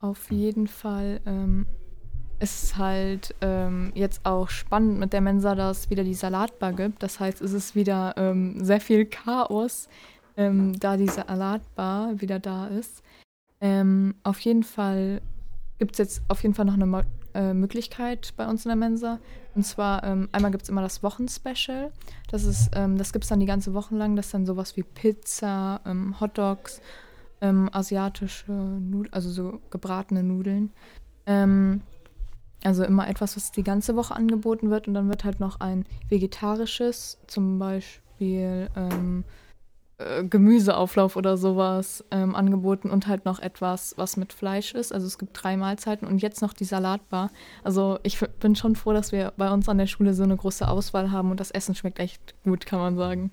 Auf 0.00 0.30
jeden 0.30 0.68
Fall 0.68 1.20
ähm, 1.26 1.66
ist 2.44 2.76
halt 2.76 3.34
ähm, 3.40 3.90
jetzt 3.94 4.20
auch 4.24 4.50
spannend 4.50 4.98
mit 4.98 5.14
der 5.14 5.22
Mensa, 5.22 5.54
dass 5.54 5.80
es 5.80 5.90
wieder 5.90 6.04
die 6.04 6.14
Salatbar 6.14 6.74
gibt. 6.74 7.02
Das 7.02 7.18
heißt, 7.18 7.40
es 7.40 7.52
ist 7.52 7.74
wieder 7.74 8.14
ähm, 8.18 8.62
sehr 8.62 8.80
viel 8.80 9.06
Chaos, 9.06 9.88
ähm, 10.36 10.78
da 10.78 10.98
die 10.98 11.08
Salatbar 11.08 12.20
wieder 12.20 12.38
da 12.38 12.66
ist. 12.66 13.02
Ähm, 13.62 14.14
auf 14.24 14.40
jeden 14.40 14.62
Fall 14.62 15.22
gibt 15.78 15.92
es 15.92 15.98
jetzt 15.98 16.22
auf 16.28 16.42
jeden 16.42 16.54
Fall 16.54 16.66
noch 16.66 16.74
eine 16.74 16.86
Mo 16.86 17.00
äh, 17.34 17.54
Möglichkeit 17.54 18.34
bei 18.36 18.46
uns 18.46 18.64
in 18.64 18.68
der 18.68 18.76
Mensa. 18.76 19.18
Und 19.54 19.64
zwar 19.64 20.04
ähm, 20.04 20.28
einmal 20.30 20.50
gibt 20.50 20.64
es 20.64 20.68
immer 20.68 20.82
das 20.82 21.02
Wochenspecial. 21.02 21.92
Das 22.30 22.44
ähm, 22.74 22.98
das 22.98 23.12
gibt 23.12 23.24
es 23.24 23.30
dann 23.30 23.40
die 23.40 23.46
ganze 23.46 23.72
Woche 23.72 23.96
lang. 23.96 24.16
Das 24.16 24.26
ist 24.26 24.34
dann 24.34 24.44
sowas 24.44 24.76
wie 24.76 24.82
Pizza, 24.82 25.80
Hotdogs, 26.20 26.80
asiatische 27.40 28.52
Nudeln, 28.52 29.12
also 29.12 29.30
so 29.30 29.60
gebratene 29.70 30.22
Nudeln. 30.22 30.70
Ähm, 31.26 31.82
also 32.64 32.84
immer 32.84 33.08
etwas, 33.08 33.36
was 33.36 33.52
die 33.52 33.62
ganze 33.62 33.96
Woche 33.96 34.14
angeboten 34.14 34.70
wird 34.70 34.88
und 34.88 34.94
dann 34.94 35.08
wird 35.08 35.24
halt 35.24 35.40
noch 35.40 35.60
ein 35.60 35.84
vegetarisches, 36.08 37.18
zum 37.26 37.58
Beispiel 37.58 38.68
ähm, 38.76 39.24
äh, 39.98 40.24
Gemüseauflauf 40.24 41.14
oder 41.14 41.36
sowas 41.36 42.04
ähm, 42.10 42.34
angeboten 42.34 42.90
und 42.90 43.06
halt 43.06 43.24
noch 43.24 43.38
etwas, 43.38 43.94
was 43.96 44.16
mit 44.16 44.32
Fleisch 44.32 44.74
ist. 44.74 44.92
Also 44.92 45.06
es 45.06 45.18
gibt 45.18 45.40
drei 45.40 45.56
Mahlzeiten 45.56 46.08
und 46.08 46.20
jetzt 46.20 46.42
noch 46.42 46.52
die 46.52 46.64
Salatbar. 46.64 47.30
Also 47.62 48.00
ich 48.02 48.18
bin 48.40 48.56
schon 48.56 48.74
froh, 48.74 48.92
dass 48.92 49.12
wir 49.12 49.32
bei 49.36 49.50
uns 49.52 49.68
an 49.68 49.78
der 49.78 49.86
Schule 49.86 50.14
so 50.14 50.24
eine 50.24 50.36
große 50.36 50.66
Auswahl 50.66 51.12
haben 51.12 51.30
und 51.30 51.38
das 51.38 51.52
Essen 51.52 51.74
schmeckt 51.76 52.00
echt 52.00 52.34
gut, 52.42 52.66
kann 52.66 52.80
man 52.80 52.96
sagen. 52.96 53.30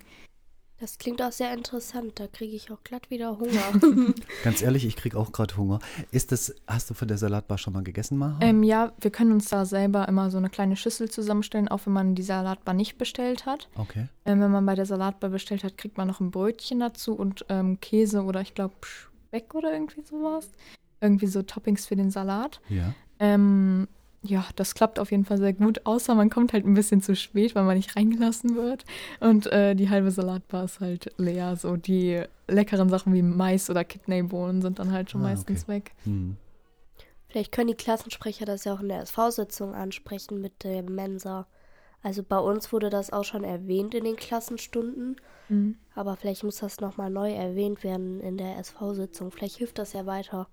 Das 0.82 0.98
klingt 0.98 1.22
auch 1.22 1.32
sehr 1.32 1.54
interessant. 1.54 2.20
Da 2.20 2.26
kriege 2.26 2.56
ich 2.56 2.72
auch 2.72 2.84
glatt 2.84 3.12
wieder 3.12 3.38
Hunger. 3.38 3.72
Ganz 4.44 4.64
ehrlich, 4.64 4.84
ich 4.84 4.96
kriege 4.96 5.16
auch 5.16 5.32
gerade 5.32 5.56
Hunger. 5.56 5.78
Ist 6.10 6.32
das, 6.32 6.56
hast 6.66 6.90
du 6.90 6.96
von 6.96 7.08
der 7.08 7.20
Salatbar 7.20 7.60
schon 7.60 7.74
mal 7.74 7.84
gegessen, 7.84 8.18
Maha? 8.18 8.40
Ähm, 8.42 8.64
ja, 8.64 8.92
wir 9.00 9.12
können 9.12 9.32
uns 9.32 9.48
da 9.48 9.66
selber 9.66 10.08
immer 10.08 10.32
so 10.32 10.40
eine 10.40 10.50
kleine 10.50 10.76
Schüssel 10.76 11.08
zusammenstellen, 11.08 11.68
auch 11.68 11.86
wenn 11.86 11.94
man 11.94 12.16
die 12.16 12.24
Salatbar 12.24 12.74
nicht 12.74 12.98
bestellt 12.98 13.46
hat. 13.46 13.70
Okay. 13.76 14.08
Ähm, 14.26 14.42
wenn 14.42 14.50
man 14.50 14.66
bei 14.66 14.74
der 14.74 14.88
Salatbar 14.88 15.30
bestellt 15.30 15.64
hat, 15.64 15.78
kriegt 15.78 16.00
man 16.00 16.08
noch 16.08 16.20
ein 16.20 16.32
Brötchen 16.32 16.80
dazu 16.80 17.14
und 17.14 17.46
ähm, 17.50 17.80
Käse 17.80 18.24
oder 18.24 18.42
ich 18.42 18.56
glaube 18.56 18.74
Speck 18.82 19.54
oder 19.54 19.72
irgendwie 19.72 20.02
sowas. 20.02 20.50
Irgendwie 21.00 21.28
so 21.28 21.44
Toppings 21.44 21.86
für 21.86 21.96
den 21.96 22.10
Salat. 22.10 22.60
Ja. 22.70 22.96
Ähm, 23.20 23.88
ja, 24.24 24.46
das 24.56 24.76
klappt 24.76 25.00
auf 25.00 25.12
jeden 25.12 25.26
Fall 25.26 25.40
sehr 25.40 25.54
gut, 25.54 25.86
außer 25.86 26.14
man 26.14 26.30
kommt 26.30 26.54
halt 26.54 26.66
ein 26.66 26.76
bisschen 26.76 27.02
zu 27.02 27.16
spät, 27.16 27.56
weil 27.56 27.64
man 27.64 27.76
nicht 27.76 27.96
reingelassen 27.96 28.56
wird. 28.56 28.86
Und 29.20 29.48
äh, 29.48 29.76
die 29.76 29.90
halbe 29.90 30.12
Salatbar 30.12 30.66
ist 30.66 30.80
halt 30.80 31.12
leer. 31.18 31.56
So 31.56 31.76
die 31.76 32.24
leckeren 32.48 32.90
Sachen 32.90 33.14
wie 33.14 33.24
Mais 33.24 33.70
oder 33.70 33.84
Kidneybohnen 33.84 34.62
sind 34.62 34.78
dann 34.78 34.92
halt 34.92 35.10
schon 35.10 35.22
ah, 35.22 35.30
meistens 35.30 35.64
okay. 35.64 35.74
weg. 35.74 35.92
Hm. 36.04 36.38
Vielleicht 37.30 37.52
können 37.52 37.70
die 37.70 37.76
Klassensprecher 37.76 38.46
das 38.46 38.66
ja 38.66 38.74
auch 38.74 38.82
in 38.82 38.90
der 38.90 39.02
SV-Sitzung 39.02 39.74
ansprechen 39.74 40.40
mit 40.40 40.64
der 40.64 40.84
Mensa. 40.84 41.48
Also 42.04 42.24
bei 42.24 42.38
uns 42.38 42.72
wurde 42.72 42.90
das 42.90 43.12
auch 43.12 43.24
schon 43.24 43.44
erwähnt 43.44 43.96
in 43.96 44.04
den 44.04 44.18
Klassenstunden. 44.18 45.16
Mhm. 45.50 45.78
Aber 45.96 46.16
vielleicht 46.16 46.44
muss 46.44 46.58
das 46.58 46.80
nochmal 46.80 47.10
neu 47.10 47.32
erwähnt 47.32 47.84
werden 47.84 48.20
in 48.20 48.38
der 48.38 48.58
SV-Sitzung. 48.58 49.32
Vielleicht 49.32 49.58
hilft 49.58 49.80
das 49.80 49.94
ja 49.94 50.06
weiter. 50.06 50.48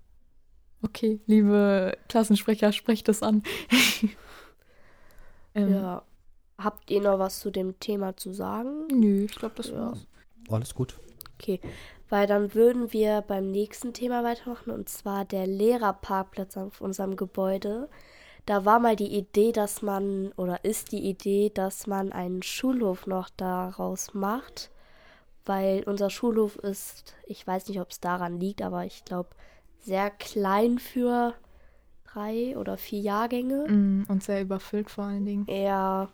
Okay, 0.81 1.19
liebe 1.25 1.97
Klassensprecher, 2.07 2.71
sprecht 2.71 3.07
das 3.07 3.21
an. 3.21 3.43
ähm, 5.55 5.73
ja. 5.73 6.03
Habt 6.57 6.91
ihr 6.91 7.01
noch 7.01 7.19
was 7.19 7.39
zu 7.39 7.51
dem 7.51 7.79
Thema 7.79 8.15
zu 8.17 8.33
sagen? 8.33 8.87
Nö, 8.87 9.25
ich 9.25 9.35
glaube, 9.35 9.55
das 9.55 9.69
ja. 9.69 9.77
war's. 9.77 10.07
Alles 10.49 10.73
gut. 10.73 10.99
Okay, 11.35 11.59
weil 12.09 12.27
dann 12.27 12.53
würden 12.53 12.91
wir 12.91 13.21
beim 13.21 13.49
nächsten 13.49 13.93
Thema 13.93 14.23
weitermachen 14.23 14.71
und 14.71 14.89
zwar 14.89 15.25
der 15.25 15.47
Lehrerparkplatz 15.47 16.57
auf 16.57 16.81
unserem 16.81 17.15
Gebäude. 17.15 17.89
Da 18.45 18.65
war 18.65 18.79
mal 18.79 18.95
die 18.95 19.15
Idee, 19.15 19.51
dass 19.51 19.81
man, 19.81 20.31
oder 20.35 20.65
ist 20.65 20.91
die 20.91 21.07
Idee, 21.07 21.51
dass 21.53 21.87
man 21.87 22.11
einen 22.11 22.41
Schulhof 22.41 23.05
noch 23.05 23.29
daraus 23.29 24.13
macht, 24.13 24.71
weil 25.45 25.83
unser 25.83 26.09
Schulhof 26.09 26.55
ist, 26.57 27.15
ich 27.25 27.45
weiß 27.45 27.67
nicht, 27.67 27.79
ob 27.79 27.91
es 27.91 27.99
daran 27.99 28.39
liegt, 28.39 28.61
aber 28.61 28.85
ich 28.85 29.05
glaube, 29.05 29.29
sehr 29.81 30.09
klein 30.09 30.79
für 30.79 31.33
drei 32.05 32.57
oder 32.57 32.77
vier 32.77 32.99
Jahrgänge. 32.99 33.67
Mm, 33.67 34.05
und 34.07 34.23
sehr 34.23 34.41
überfüllt 34.41 34.89
vor 34.89 35.05
allen 35.05 35.25
Dingen. 35.25 35.45
Ja, 35.47 36.09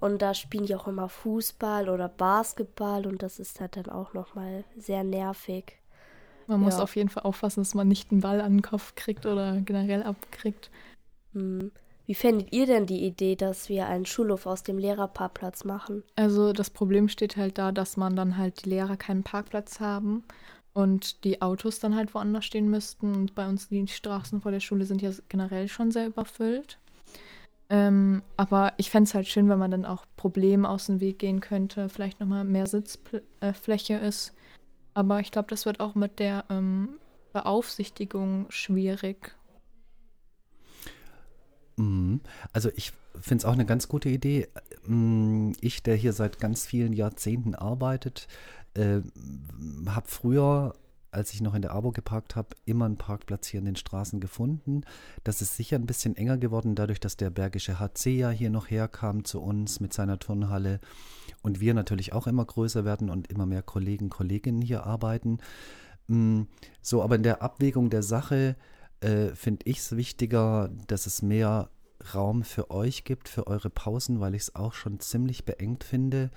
und 0.00 0.22
da 0.22 0.34
spielen 0.34 0.66
die 0.66 0.74
auch 0.74 0.88
immer 0.88 1.08
Fußball 1.08 1.88
oder 1.88 2.08
Basketball 2.08 3.06
und 3.06 3.22
das 3.22 3.38
ist 3.38 3.60
halt 3.60 3.76
dann 3.76 3.86
auch 3.86 4.14
nochmal 4.14 4.64
sehr 4.76 5.04
nervig. 5.04 5.76
Man 6.46 6.60
ja. 6.60 6.64
muss 6.64 6.80
auf 6.80 6.96
jeden 6.96 7.10
Fall 7.10 7.24
aufpassen, 7.24 7.60
dass 7.60 7.74
man 7.74 7.86
nicht 7.86 8.10
einen 8.10 8.22
Ball 8.22 8.40
an 8.40 8.54
den 8.54 8.62
Kopf 8.62 8.94
kriegt 8.94 9.26
oder 9.26 9.60
generell 9.60 10.02
abkriegt. 10.02 10.70
Hm. 11.32 11.70
Wie 12.06 12.14
fändet 12.14 12.52
ihr 12.52 12.66
denn 12.66 12.86
die 12.86 13.04
Idee, 13.04 13.36
dass 13.36 13.68
wir 13.68 13.86
einen 13.86 14.04
Schulhof 14.04 14.46
aus 14.46 14.64
dem 14.64 14.78
Lehrerparkplatz 14.78 15.62
machen? 15.62 16.02
Also 16.16 16.52
das 16.52 16.68
Problem 16.70 17.08
steht 17.08 17.36
halt 17.36 17.56
da, 17.56 17.70
dass 17.70 17.96
man 17.96 18.16
dann 18.16 18.36
halt 18.36 18.64
die 18.64 18.70
Lehrer 18.70 18.96
keinen 18.96 19.22
Parkplatz 19.22 19.78
haben 19.78 20.24
und 20.72 21.24
die 21.24 21.42
Autos 21.42 21.80
dann 21.80 21.96
halt 21.96 22.14
woanders 22.14 22.44
stehen 22.44 22.70
müssten. 22.70 23.14
Und 23.14 23.34
bei 23.34 23.48
uns 23.48 23.68
die 23.68 23.86
Straßen 23.86 24.40
vor 24.40 24.52
der 24.52 24.60
Schule 24.60 24.84
sind 24.84 25.02
ja 25.02 25.10
generell 25.28 25.68
schon 25.68 25.90
sehr 25.90 26.06
überfüllt. 26.06 26.78
Ähm, 27.68 28.22
aber 28.36 28.72
ich 28.78 28.90
fände 28.90 29.08
es 29.08 29.14
halt 29.14 29.28
schön, 29.28 29.48
wenn 29.48 29.58
man 29.58 29.70
dann 29.70 29.84
auch 29.84 30.04
Problemen 30.16 30.66
aus 30.66 30.86
dem 30.86 31.00
Weg 31.00 31.20
gehen 31.20 31.40
könnte, 31.40 31.88
vielleicht 31.88 32.18
nochmal 32.18 32.44
mehr 32.44 32.66
Sitzfläche 32.66 33.94
äh, 33.94 34.08
ist. 34.08 34.34
Aber 34.92 35.20
ich 35.20 35.30
glaube, 35.30 35.48
das 35.48 35.66
wird 35.66 35.78
auch 35.78 35.94
mit 35.94 36.18
der 36.18 36.44
ähm, 36.50 36.98
Beaufsichtigung 37.32 38.46
schwierig. 38.48 39.36
Mhm. 41.76 42.20
Also 42.52 42.70
ich 42.74 42.92
finde 43.20 43.42
es 43.42 43.44
auch 43.44 43.52
eine 43.52 43.66
ganz 43.66 43.88
gute 43.88 44.08
Idee. 44.08 44.48
Mm, 44.86 45.52
ich, 45.60 45.82
der 45.82 45.94
hier 45.94 46.12
seit 46.12 46.40
ganz 46.40 46.66
vielen 46.66 46.92
Jahrzehnten 46.92 47.54
arbeitet, 47.54 48.28
äh, 48.74 49.00
habe 49.86 50.06
früher, 50.08 50.74
als 51.10 51.32
ich 51.32 51.40
noch 51.40 51.54
in 51.54 51.62
der 51.62 51.72
Abo 51.72 51.90
geparkt 51.90 52.36
habe, 52.36 52.50
immer 52.64 52.84
einen 52.84 52.96
Parkplatz 52.96 53.48
hier 53.48 53.58
in 53.58 53.66
den 53.66 53.76
Straßen 53.76 54.20
gefunden. 54.20 54.82
Das 55.24 55.42
ist 55.42 55.56
sicher 55.56 55.76
ein 55.76 55.86
bisschen 55.86 56.16
enger 56.16 56.38
geworden, 56.38 56.74
dadurch, 56.74 57.00
dass 57.00 57.16
der 57.16 57.30
Bergische 57.30 57.80
HC 57.80 58.16
ja 58.16 58.30
hier 58.30 58.50
noch 58.50 58.70
herkam 58.70 59.24
zu 59.24 59.40
uns 59.40 59.80
mit 59.80 59.92
seiner 59.92 60.18
Turnhalle 60.18 60.80
und 61.42 61.60
wir 61.60 61.74
natürlich 61.74 62.12
auch 62.12 62.26
immer 62.26 62.44
größer 62.44 62.84
werden 62.84 63.10
und 63.10 63.30
immer 63.30 63.46
mehr 63.46 63.62
Kollegen, 63.62 64.08
Kolleginnen 64.08 64.62
hier 64.62 64.84
arbeiten. 64.84 65.38
Mm, 66.06 66.42
so, 66.82 67.02
aber 67.02 67.16
in 67.16 67.22
der 67.22 67.42
Abwägung 67.42 67.90
der 67.90 68.02
Sache 68.02 68.56
äh, 69.00 69.28
finde 69.34 69.66
ich 69.66 69.78
es 69.78 69.96
wichtiger, 69.96 70.70
dass 70.86 71.06
es 71.06 71.22
mehr 71.22 71.70
Raum 72.14 72.44
für 72.44 72.70
euch 72.70 73.04
gibt, 73.04 73.28
für 73.28 73.46
eure 73.46 73.70
Pausen, 73.70 74.20
weil 74.20 74.34
ich 74.34 74.42
es 74.42 74.54
auch 74.54 74.72
schon 74.72 75.00
ziemlich 75.00 75.44
beengt 75.44 75.84
finde. 75.84 76.30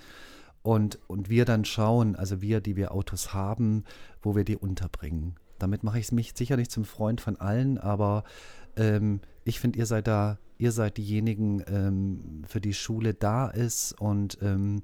Und, 0.64 0.98
und 1.08 1.28
wir 1.28 1.44
dann 1.44 1.66
schauen, 1.66 2.16
also 2.16 2.40
wir, 2.40 2.62
die 2.62 2.74
wir 2.74 2.92
Autos 2.92 3.34
haben, 3.34 3.84
wo 4.22 4.34
wir 4.34 4.44
die 4.44 4.56
unterbringen. 4.56 5.36
Damit 5.58 5.82
mache 5.84 5.98
ich 5.98 6.10
mich 6.10 6.32
sicher 6.34 6.56
nicht 6.56 6.70
zum 6.70 6.86
Freund 6.86 7.20
von 7.20 7.36
allen, 7.36 7.76
aber 7.76 8.24
ähm, 8.76 9.20
ich 9.44 9.60
finde, 9.60 9.78
ihr 9.78 9.84
seid 9.84 10.06
da, 10.06 10.38
ihr 10.56 10.72
seid 10.72 10.96
diejenigen, 10.96 11.62
ähm, 11.66 12.44
für 12.48 12.62
die 12.62 12.72
Schule 12.72 13.12
da 13.12 13.48
ist 13.48 13.92
und 14.00 14.38
ähm, 14.40 14.82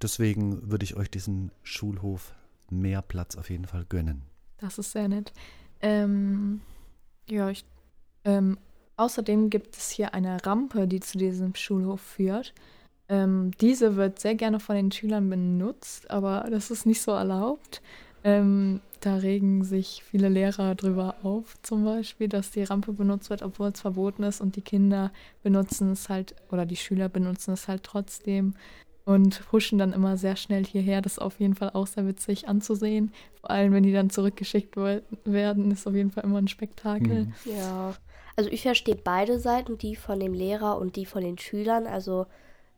deswegen 0.00 0.70
würde 0.70 0.84
ich 0.84 0.96
euch 0.96 1.10
diesen 1.10 1.52
Schulhof 1.62 2.34
mehr 2.70 3.02
Platz 3.02 3.36
auf 3.36 3.50
jeden 3.50 3.66
Fall 3.66 3.84
gönnen. 3.84 4.22
Das 4.56 4.78
ist 4.78 4.92
sehr 4.92 5.08
nett. 5.08 5.34
Ähm, 5.82 6.62
ja, 7.28 7.50
ich, 7.50 7.66
ähm, 8.24 8.56
außerdem 8.96 9.50
gibt 9.50 9.76
es 9.76 9.90
hier 9.90 10.14
eine 10.14 10.46
Rampe, 10.46 10.88
die 10.88 11.00
zu 11.00 11.18
diesem 11.18 11.54
Schulhof 11.54 12.00
führt. 12.00 12.54
Ähm, 13.10 13.50
diese 13.60 13.96
wird 13.96 14.20
sehr 14.20 14.36
gerne 14.36 14.60
von 14.60 14.76
den 14.76 14.92
Schülern 14.92 15.28
benutzt, 15.28 16.10
aber 16.10 16.46
das 16.48 16.70
ist 16.70 16.86
nicht 16.86 17.02
so 17.02 17.10
erlaubt. 17.10 17.82
Ähm, 18.22 18.80
da 19.00 19.16
regen 19.16 19.64
sich 19.64 20.04
viele 20.08 20.28
Lehrer 20.28 20.76
drüber 20.76 21.16
auf, 21.24 21.56
zum 21.62 21.84
Beispiel, 21.84 22.28
dass 22.28 22.52
die 22.52 22.62
Rampe 22.62 22.92
benutzt 22.92 23.28
wird, 23.30 23.42
obwohl 23.42 23.70
es 23.70 23.80
verboten 23.80 24.22
ist 24.22 24.40
und 24.40 24.54
die 24.54 24.60
Kinder 24.60 25.10
benutzen 25.42 25.90
es 25.92 26.08
halt 26.08 26.36
oder 26.52 26.66
die 26.66 26.76
Schüler 26.76 27.08
benutzen 27.08 27.52
es 27.54 27.66
halt 27.66 27.82
trotzdem 27.82 28.54
und 29.06 29.50
huschen 29.50 29.78
dann 29.78 29.92
immer 29.92 30.16
sehr 30.16 30.36
schnell 30.36 30.64
hierher. 30.64 31.02
Das 31.02 31.12
ist 31.14 31.18
auf 31.18 31.40
jeden 31.40 31.54
Fall 31.54 31.70
auch 31.70 31.88
sehr 31.88 32.06
witzig 32.06 32.46
anzusehen. 32.46 33.12
Vor 33.40 33.50
allem, 33.50 33.72
wenn 33.72 33.82
die 33.82 33.92
dann 33.92 34.10
zurückgeschickt 34.10 34.76
werden, 34.76 35.70
ist 35.72 35.88
auf 35.88 35.94
jeden 35.94 36.12
Fall 36.12 36.24
immer 36.24 36.38
ein 36.38 36.48
Spektakel. 36.48 37.24
Mhm. 37.24 37.34
Ja, 37.44 37.94
also 38.36 38.50
ich 38.50 38.62
verstehe 38.62 38.96
beide 38.96 39.40
Seiten, 39.40 39.78
die 39.78 39.96
von 39.96 40.20
dem 40.20 40.34
Lehrer 40.34 40.78
und 40.78 40.94
die 40.94 41.06
von 41.06 41.22
den 41.22 41.38
Schülern. 41.38 41.86
Also 41.86 42.26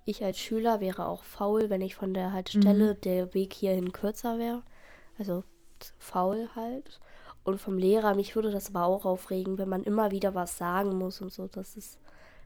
ich 0.05 0.25
als 0.25 0.39
Schüler 0.39 0.81
wäre 0.81 1.07
auch 1.07 1.25
faul, 1.25 1.71
wenn 1.71 1.81
ich 1.81 1.95
von 1.95 2.15
der 2.15 2.33
Haltestelle 2.33 2.95
mhm. 2.95 3.01
der 3.03 3.35
Weg 3.35 3.53
hierhin 3.53 3.93
kürzer 3.93 4.39
wäre. 4.39 4.63
Also 5.19 5.45
faul 5.99 6.49
halt. 6.55 7.01
Und 7.45 7.61
vom 7.61 7.77
Lehrer, 7.77 8.15
mich 8.15 8.37
würde 8.37 8.51
das 8.51 8.69
aber 8.69 8.85
auch 8.85 9.05
aufregen, 9.05 9.59
wenn 9.59 9.69
man 9.69 9.83
immer 9.83 10.11
wieder 10.11 10.35
was 10.35 10.59
sagen 10.59 10.97
muss 10.97 11.21
und 11.21 11.33
so. 11.33 11.49
Das 11.49 11.77
ist, 11.77 11.99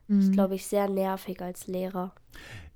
mhm. 0.09 0.21
ist 0.21 0.33
glaube 0.33 0.55
ich, 0.55 0.67
sehr 0.67 0.89
nervig 0.89 1.41
als 1.43 1.67
Lehrer. 1.67 2.15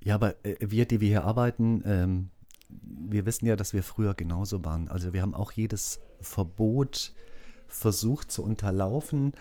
Ja, 0.00 0.14
aber 0.14 0.34
äh, 0.44 0.56
wir, 0.60 0.86
die 0.86 1.00
wir 1.00 1.08
hier 1.08 1.24
arbeiten, 1.24 1.82
ähm, 1.86 2.30
wir 2.68 3.26
wissen 3.26 3.46
ja, 3.46 3.56
dass 3.56 3.72
wir 3.72 3.82
früher 3.82 4.14
genauso 4.14 4.64
waren. 4.64 4.88
Also 4.88 5.12
wir 5.12 5.22
haben 5.22 5.34
auch 5.34 5.52
jedes 5.52 6.00
Verbot 6.20 7.12
versucht 7.66 8.30
zu 8.30 8.42
unterlaufen. 8.42 9.32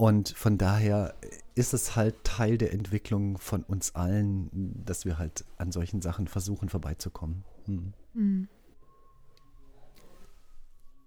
Und 0.00 0.30
von 0.30 0.56
daher 0.56 1.12
ist 1.54 1.74
es 1.74 1.94
halt 1.94 2.24
Teil 2.24 2.56
der 2.56 2.72
Entwicklung 2.72 3.36
von 3.36 3.62
uns 3.64 3.94
allen, 3.94 4.82
dass 4.86 5.04
wir 5.04 5.18
halt 5.18 5.44
an 5.58 5.72
solchen 5.72 6.00
Sachen 6.00 6.26
versuchen 6.26 6.70
vorbeizukommen. 6.70 7.44
Hm. 7.66 7.92
Mhm. 8.14 8.48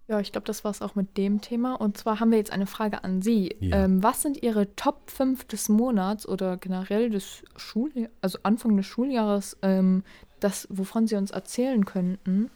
Ja, 0.07 0.19
ich 0.19 0.31
glaube, 0.31 0.45
das 0.45 0.63
war 0.63 0.69
es 0.69 0.83
auch 0.83 0.93
mit 0.93 1.17
dem 1.17 1.41
Thema. 1.41 1.73
Und 1.73 1.97
zwar 1.97 2.19
haben 2.19 2.29
wir 2.29 2.37
jetzt 2.37 2.53
eine 2.53 2.67
Frage 2.67 3.03
an 3.03 3.23
Sie. 3.23 3.55
Ja. 3.61 3.83
Ähm, 3.83 4.03
was 4.03 4.21
sind 4.21 4.43
Ihre 4.43 4.75
Top 4.75 5.09
5 5.09 5.45
des 5.45 5.69
Monats 5.69 6.27
oder 6.27 6.57
generell 6.57 7.09
des 7.09 7.41
Schuljahres, 7.55 8.11
also 8.21 8.37
Anfang 8.43 8.77
des 8.77 8.85
Schuljahres, 8.85 9.57
ähm, 9.63 10.03
das, 10.39 10.67
wovon 10.69 11.07
Sie 11.07 11.15
uns 11.15 11.31
erzählen 11.31 11.83
könnten? 11.85 12.51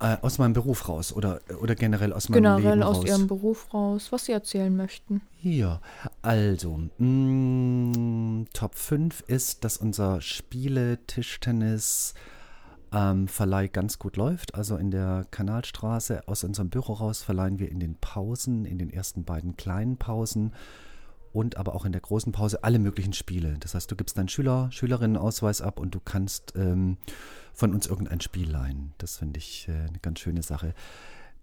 Äh, 0.00 0.16
aus 0.22 0.38
meinem 0.38 0.52
Beruf 0.52 0.88
raus 0.88 1.12
oder, 1.12 1.40
oder 1.60 1.74
generell 1.74 2.12
aus 2.12 2.28
meinem 2.28 2.42
generell 2.42 2.74
Leben 2.74 2.82
raus? 2.82 2.98
Generell 3.00 3.12
aus 3.12 3.18
Ihrem 3.18 3.26
Beruf 3.26 3.74
raus, 3.74 4.12
was 4.12 4.26
Sie 4.26 4.32
erzählen 4.32 4.74
möchten. 4.74 5.22
Ja, 5.42 5.80
also, 6.22 6.82
mh, 6.98 7.06
mm, 7.08 8.46
Top 8.52 8.76
5 8.76 9.24
ist, 9.26 9.64
dass 9.64 9.76
unser 9.76 10.20
Spiele, 10.20 10.98
Tischtennis, 11.08 12.14
ähm, 12.92 13.28
Verleih 13.28 13.66
ganz 13.68 13.98
gut 13.98 14.16
läuft. 14.16 14.54
Also 14.54 14.76
in 14.76 14.90
der 14.90 15.26
Kanalstraße 15.30 16.26
aus 16.26 16.44
unserem 16.44 16.70
Büro 16.70 16.94
raus 16.94 17.22
verleihen 17.22 17.58
wir 17.58 17.70
in 17.70 17.80
den 17.80 17.96
Pausen, 17.96 18.64
in 18.64 18.78
den 18.78 18.90
ersten 18.90 19.24
beiden 19.24 19.56
kleinen 19.56 19.96
Pausen 19.96 20.52
und 21.32 21.56
aber 21.56 21.74
auch 21.74 21.84
in 21.84 21.92
der 21.92 22.00
großen 22.00 22.32
Pause 22.32 22.64
alle 22.64 22.78
möglichen 22.78 23.12
Spiele. 23.12 23.56
Das 23.60 23.74
heißt, 23.74 23.90
du 23.90 23.96
gibst 23.96 24.18
deinen 24.18 24.28
Schüler, 24.28 24.68
Schülerinnenausweis 24.70 25.62
ab 25.62 25.80
und 25.80 25.94
du 25.94 26.00
kannst 26.00 26.54
ähm, 26.56 26.96
von 27.52 27.74
uns 27.74 27.86
irgendein 27.86 28.20
Spiel 28.20 28.50
leihen. 28.50 28.94
Das 28.98 29.18
finde 29.18 29.38
ich 29.38 29.68
äh, 29.68 29.72
eine 29.72 29.98
ganz 30.00 30.20
schöne 30.20 30.42
Sache. 30.42 30.74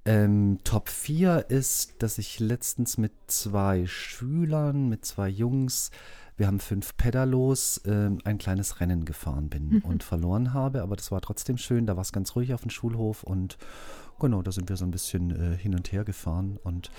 Ähm, 0.05 0.59
Top 0.63 0.89
4 0.89 1.49
ist, 1.49 1.95
dass 1.99 2.17
ich 2.19 2.39
letztens 2.39 2.97
mit 2.97 3.11
zwei 3.27 3.87
Schülern, 3.87 4.87
mit 4.87 5.03
zwei 5.03 5.27
Jungs, 5.27 5.89
wir 6.37 6.47
haben 6.47 6.59
fünf 6.59 6.97
Pedalos, 6.97 7.77
äh, 7.85 8.11
ein 8.23 8.37
kleines 8.37 8.79
Rennen 8.79 9.05
gefahren 9.05 9.49
bin 9.49 9.69
mhm. 9.69 9.79
und 9.79 10.03
verloren 10.03 10.53
habe. 10.53 10.81
Aber 10.81 10.95
das 10.95 11.11
war 11.11 11.21
trotzdem 11.21 11.57
schön. 11.57 11.85
Da 11.85 11.95
war 11.95 12.01
es 12.01 12.11
ganz 12.11 12.35
ruhig 12.35 12.53
auf 12.53 12.61
dem 12.61 12.69
Schulhof 12.69 13.23
und 13.23 13.57
Genau, 14.19 14.41
da 14.41 14.51
sind 14.51 14.69
wir 14.69 14.77
so 14.77 14.85
ein 14.85 14.91
bisschen 14.91 15.31
äh, 15.31 15.57
hin 15.57 15.75
und 15.75 15.91
her 15.91 16.05
gefahren 16.05 16.57
und 16.63 16.89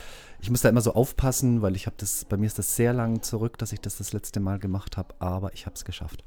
ich 0.40 0.50
muss 0.50 0.60
da 0.60 0.68
immer 0.68 0.82
so 0.82 0.92
aufpassen, 0.92 1.62
weil 1.62 1.74
ich 1.74 1.86
habe 1.86 1.96
das, 1.98 2.26
bei 2.26 2.36
mir 2.36 2.46
ist 2.46 2.58
das 2.58 2.76
sehr 2.76 2.92
lang 2.92 3.22
zurück, 3.22 3.56
dass 3.56 3.72
ich 3.72 3.80
das 3.80 3.96
das 3.96 4.12
letzte 4.12 4.38
Mal 4.38 4.58
gemacht 4.58 4.96
habe, 4.96 5.14
aber 5.18 5.52
ich 5.54 5.64
habe 5.64 5.74
es 5.74 5.84
geschafft. 5.84 6.24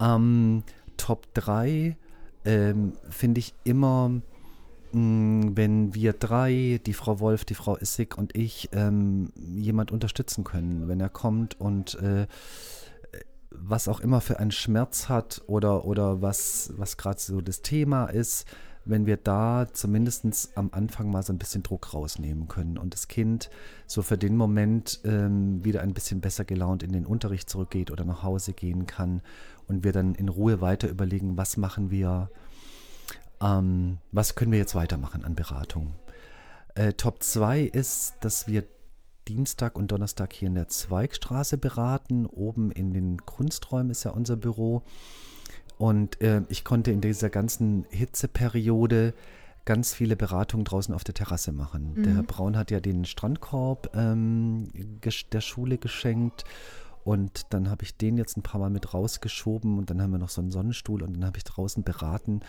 Ähm, 0.00 0.62
Top 0.96 1.32
3 1.34 1.96
ähm, 2.44 2.94
finde 3.10 3.40
ich 3.40 3.54
immer, 3.64 4.08
mh, 4.92 4.98
mm, 4.98 5.56
wenn 5.56 5.94
wir 5.94 6.14
drei, 6.14 6.80
die 6.86 6.94
Frau 6.94 7.20
Wolf, 7.20 7.44
die 7.44 7.54
Frau 7.54 7.76
Issig 7.76 8.16
und 8.16 8.34
ich, 8.34 8.70
ähm, 8.72 9.30
jemand 9.36 9.92
unterstützen 9.92 10.42
können, 10.42 10.88
wenn 10.88 11.00
er 11.00 11.10
kommt 11.10 11.60
und 11.60 11.96
äh, 11.96 12.26
was 13.50 13.88
auch 13.88 14.00
immer 14.00 14.20
für 14.22 14.38
einen 14.38 14.50
Schmerz 14.50 15.10
hat 15.10 15.42
oder, 15.46 15.84
oder 15.84 16.22
was, 16.22 16.72
was 16.76 16.96
gerade 16.96 17.20
so 17.20 17.42
das 17.42 17.60
Thema 17.60 18.06
ist, 18.06 18.46
wenn 18.84 19.06
wir 19.06 19.16
da 19.16 19.66
zumindest 19.72 20.50
am 20.56 20.70
Anfang 20.72 21.10
mal 21.10 21.22
so 21.22 21.32
ein 21.32 21.38
bisschen 21.38 21.62
Druck 21.62 21.94
rausnehmen 21.94 22.48
können 22.48 22.78
und 22.78 22.94
das 22.94 23.08
Kind 23.08 23.50
so 23.86 24.02
für 24.02 24.18
den 24.18 24.36
Moment 24.36 25.00
ähm, 25.04 25.64
wieder 25.64 25.82
ein 25.82 25.94
bisschen 25.94 26.20
besser 26.20 26.44
gelaunt 26.44 26.82
in 26.82 26.92
den 26.92 27.06
Unterricht 27.06 27.48
zurückgeht 27.48 27.90
oder 27.90 28.04
nach 28.04 28.22
Hause 28.22 28.52
gehen 28.52 28.86
kann 28.86 29.22
und 29.68 29.84
wir 29.84 29.92
dann 29.92 30.14
in 30.14 30.28
Ruhe 30.28 30.60
weiter 30.60 30.88
überlegen, 30.88 31.36
was 31.36 31.56
machen 31.56 31.90
wir, 31.90 32.30
ähm, 33.40 33.98
was 34.10 34.34
können 34.34 34.52
wir 34.52 34.58
jetzt 34.58 34.74
weitermachen 34.74 35.24
an 35.24 35.34
Beratung. 35.34 35.94
Äh, 36.74 36.94
Top 36.94 37.22
2 37.22 37.62
ist, 37.62 38.14
dass 38.20 38.46
wir 38.46 38.64
Dienstag 39.28 39.76
und 39.76 39.92
Donnerstag 39.92 40.32
hier 40.32 40.48
in 40.48 40.54
der 40.54 40.68
Zweigstraße 40.68 41.58
beraten. 41.58 42.26
Oben 42.26 42.72
in 42.72 42.92
den 42.92 43.24
Kunsträumen 43.24 43.90
ist 43.90 44.04
ja 44.04 44.10
unser 44.10 44.36
Büro. 44.36 44.82
Und 45.82 46.20
äh, 46.20 46.42
ich 46.48 46.62
konnte 46.62 46.92
in 46.92 47.00
dieser 47.00 47.28
ganzen 47.28 47.86
Hitzeperiode 47.90 49.14
ganz 49.64 49.92
viele 49.92 50.14
Beratungen 50.14 50.64
draußen 50.64 50.94
auf 50.94 51.02
der 51.02 51.14
Terrasse 51.14 51.50
machen. 51.50 51.94
Mhm. 51.96 52.02
Der 52.04 52.14
Herr 52.14 52.22
Braun 52.22 52.56
hat 52.56 52.70
ja 52.70 52.78
den 52.78 53.04
Strandkorb 53.04 53.90
ähm, 53.96 54.68
der 55.32 55.40
Schule 55.40 55.78
geschenkt. 55.78 56.44
Und 57.02 57.52
dann 57.52 57.68
habe 57.68 57.82
ich 57.82 57.96
den 57.96 58.16
jetzt 58.16 58.36
ein 58.36 58.44
paar 58.44 58.60
Mal 58.60 58.70
mit 58.70 58.94
rausgeschoben 58.94 59.76
und 59.76 59.90
dann 59.90 60.00
haben 60.00 60.12
wir 60.12 60.20
noch 60.20 60.28
so 60.28 60.40
einen 60.40 60.52
Sonnenstuhl 60.52 61.02
und 61.02 61.14
dann 61.14 61.24
habe 61.24 61.38
ich 61.38 61.42
draußen 61.42 61.82
beraten. 61.82 62.42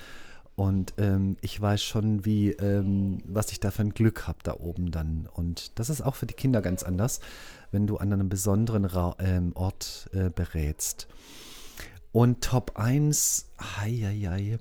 Und 0.56 0.94
ähm, 1.00 1.38
ich 1.42 1.60
weiß 1.60 1.82
schon, 1.82 2.26
wie, 2.26 2.52
ähm, 2.52 3.18
was 3.26 3.52
ich 3.52 3.60
da 3.60 3.72
für 3.72 3.82
ein 3.82 3.96
Glück 3.96 4.28
habe 4.28 4.38
da 4.44 4.60
oben 4.60 4.92
dann. 4.92 5.28
Und 5.34 5.80
das 5.80 5.90
ist 5.90 6.02
auch 6.02 6.14
für 6.14 6.28
die 6.28 6.36
Kinder 6.36 6.62
ganz 6.62 6.84
anders, 6.84 7.20
wenn 7.72 7.88
du 7.88 7.98
an 7.98 8.14
einem 8.14 8.30
besonderen 8.30 8.86
Ra 8.86 9.16
ähm, 9.18 9.54
Ort 9.56 10.12
äh, 10.14 10.30
berätst. 10.30 11.08
Und 12.14 12.42
Top 12.44 12.74
1, 12.76 13.50
hei, 13.60 14.60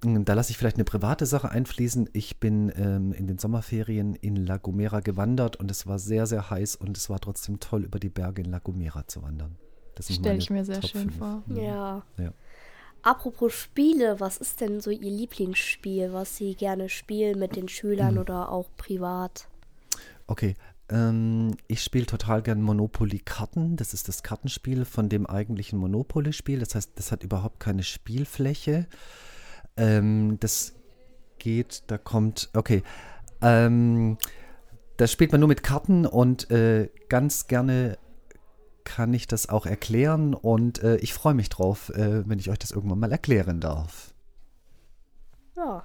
da 0.00 0.34
lasse 0.34 0.50
ich 0.50 0.56
vielleicht 0.56 0.76
eine 0.76 0.84
private 0.84 1.26
Sache 1.26 1.50
einfließen. 1.50 2.08
Ich 2.14 2.40
bin 2.40 2.72
ähm, 2.74 3.12
in 3.12 3.26
den 3.26 3.38
Sommerferien 3.38 4.14
in 4.14 4.46
La 4.46 4.56
Gomera 4.56 5.00
gewandert 5.00 5.56
und 5.56 5.70
es 5.70 5.86
war 5.86 5.98
sehr, 5.98 6.26
sehr 6.26 6.48
heiß 6.48 6.76
und 6.76 6.96
es 6.96 7.10
war 7.10 7.20
trotzdem 7.20 7.60
toll, 7.60 7.84
über 7.84 7.98
die 7.98 8.08
Berge 8.08 8.40
in 8.40 8.50
La 8.50 8.58
Gomera 8.58 9.06
zu 9.06 9.22
wandern. 9.22 9.58
Das 9.94 10.12
stelle 10.12 10.38
ich 10.38 10.48
mir 10.48 10.64
sehr 10.64 10.80
Top 10.80 10.90
schön 10.90 11.10
5. 11.10 11.18
vor. 11.18 11.42
Ja. 11.48 12.02
ja. 12.16 12.32
Apropos 13.02 13.52
Spiele, 13.52 14.18
was 14.18 14.38
ist 14.38 14.62
denn 14.62 14.80
so 14.80 14.90
Ihr 14.90 15.10
Lieblingsspiel, 15.10 16.14
was 16.14 16.38
Sie 16.38 16.54
gerne 16.54 16.88
spielen 16.88 17.38
mit 17.38 17.54
den 17.54 17.68
Schülern 17.68 18.14
mhm. 18.14 18.20
oder 18.20 18.50
auch 18.50 18.70
privat? 18.78 19.46
Okay, 20.26 20.54
ähm, 20.92 21.56
ich 21.68 21.82
spiele 21.82 22.06
total 22.06 22.42
gern 22.42 22.60
Monopoly 22.60 23.18
Karten. 23.18 23.76
Das 23.76 23.94
ist 23.94 24.08
das 24.08 24.22
Kartenspiel 24.22 24.84
von 24.84 25.08
dem 25.08 25.26
eigentlichen 25.26 25.78
Monopoly-Spiel. 25.78 26.60
Das 26.60 26.74
heißt, 26.74 26.92
das 26.96 27.10
hat 27.10 27.22
überhaupt 27.22 27.60
keine 27.60 27.82
Spielfläche. 27.82 28.86
Ähm, 29.76 30.36
das 30.40 30.74
geht, 31.38 31.84
da 31.86 31.96
kommt, 31.96 32.50
okay. 32.54 32.82
Ähm, 33.40 34.18
das 34.98 35.10
spielt 35.10 35.32
man 35.32 35.40
nur 35.40 35.48
mit 35.48 35.62
Karten 35.62 36.04
und 36.04 36.50
äh, 36.50 36.90
ganz 37.08 37.46
gerne 37.46 37.98
kann 38.84 39.14
ich 39.14 39.26
das 39.26 39.48
auch 39.48 39.64
erklären 39.64 40.34
und 40.34 40.82
äh, 40.82 40.96
ich 40.96 41.14
freue 41.14 41.34
mich 41.34 41.48
drauf, 41.48 41.88
äh, 41.90 42.28
wenn 42.28 42.38
ich 42.38 42.50
euch 42.50 42.58
das 42.58 42.72
irgendwann 42.72 42.98
mal 42.98 43.10
erklären 43.10 43.60
darf. 43.60 44.12
Ja, 45.56 45.84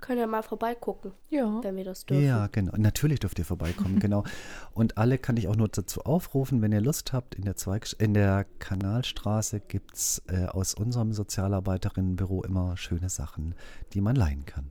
können 0.00 0.20
ja 0.20 0.26
mal 0.26 0.42
vorbeigucken, 0.42 1.12
Ja. 1.30 1.62
wenn 1.62 1.76
wir 1.76 1.84
das 1.84 2.04
dürfen. 2.06 2.24
Ja, 2.24 2.46
genau. 2.48 2.72
Natürlich 2.76 3.20
dürft 3.20 3.38
ihr 3.38 3.44
vorbeikommen, 3.44 3.98
genau. 4.00 4.24
Und 4.72 4.98
alle 4.98 5.18
kann 5.18 5.36
ich 5.36 5.48
auch 5.48 5.56
nur 5.56 5.68
dazu 5.68 6.02
aufrufen, 6.02 6.62
wenn 6.62 6.72
ihr 6.72 6.80
Lust 6.80 7.12
habt, 7.12 7.34
in 7.34 7.44
der, 7.44 7.56
Zweig 7.56 7.86
in 7.98 8.14
der 8.14 8.44
Kanalstraße 8.58 9.60
gibt 9.60 9.94
es 9.94 10.22
äh, 10.28 10.46
aus 10.46 10.74
unserem 10.74 11.12
Sozialarbeiterinnenbüro 11.12 12.42
immer 12.44 12.76
schöne 12.76 13.08
Sachen, 13.08 13.54
die 13.92 14.00
man 14.00 14.16
leihen 14.16 14.44
kann. 14.44 14.70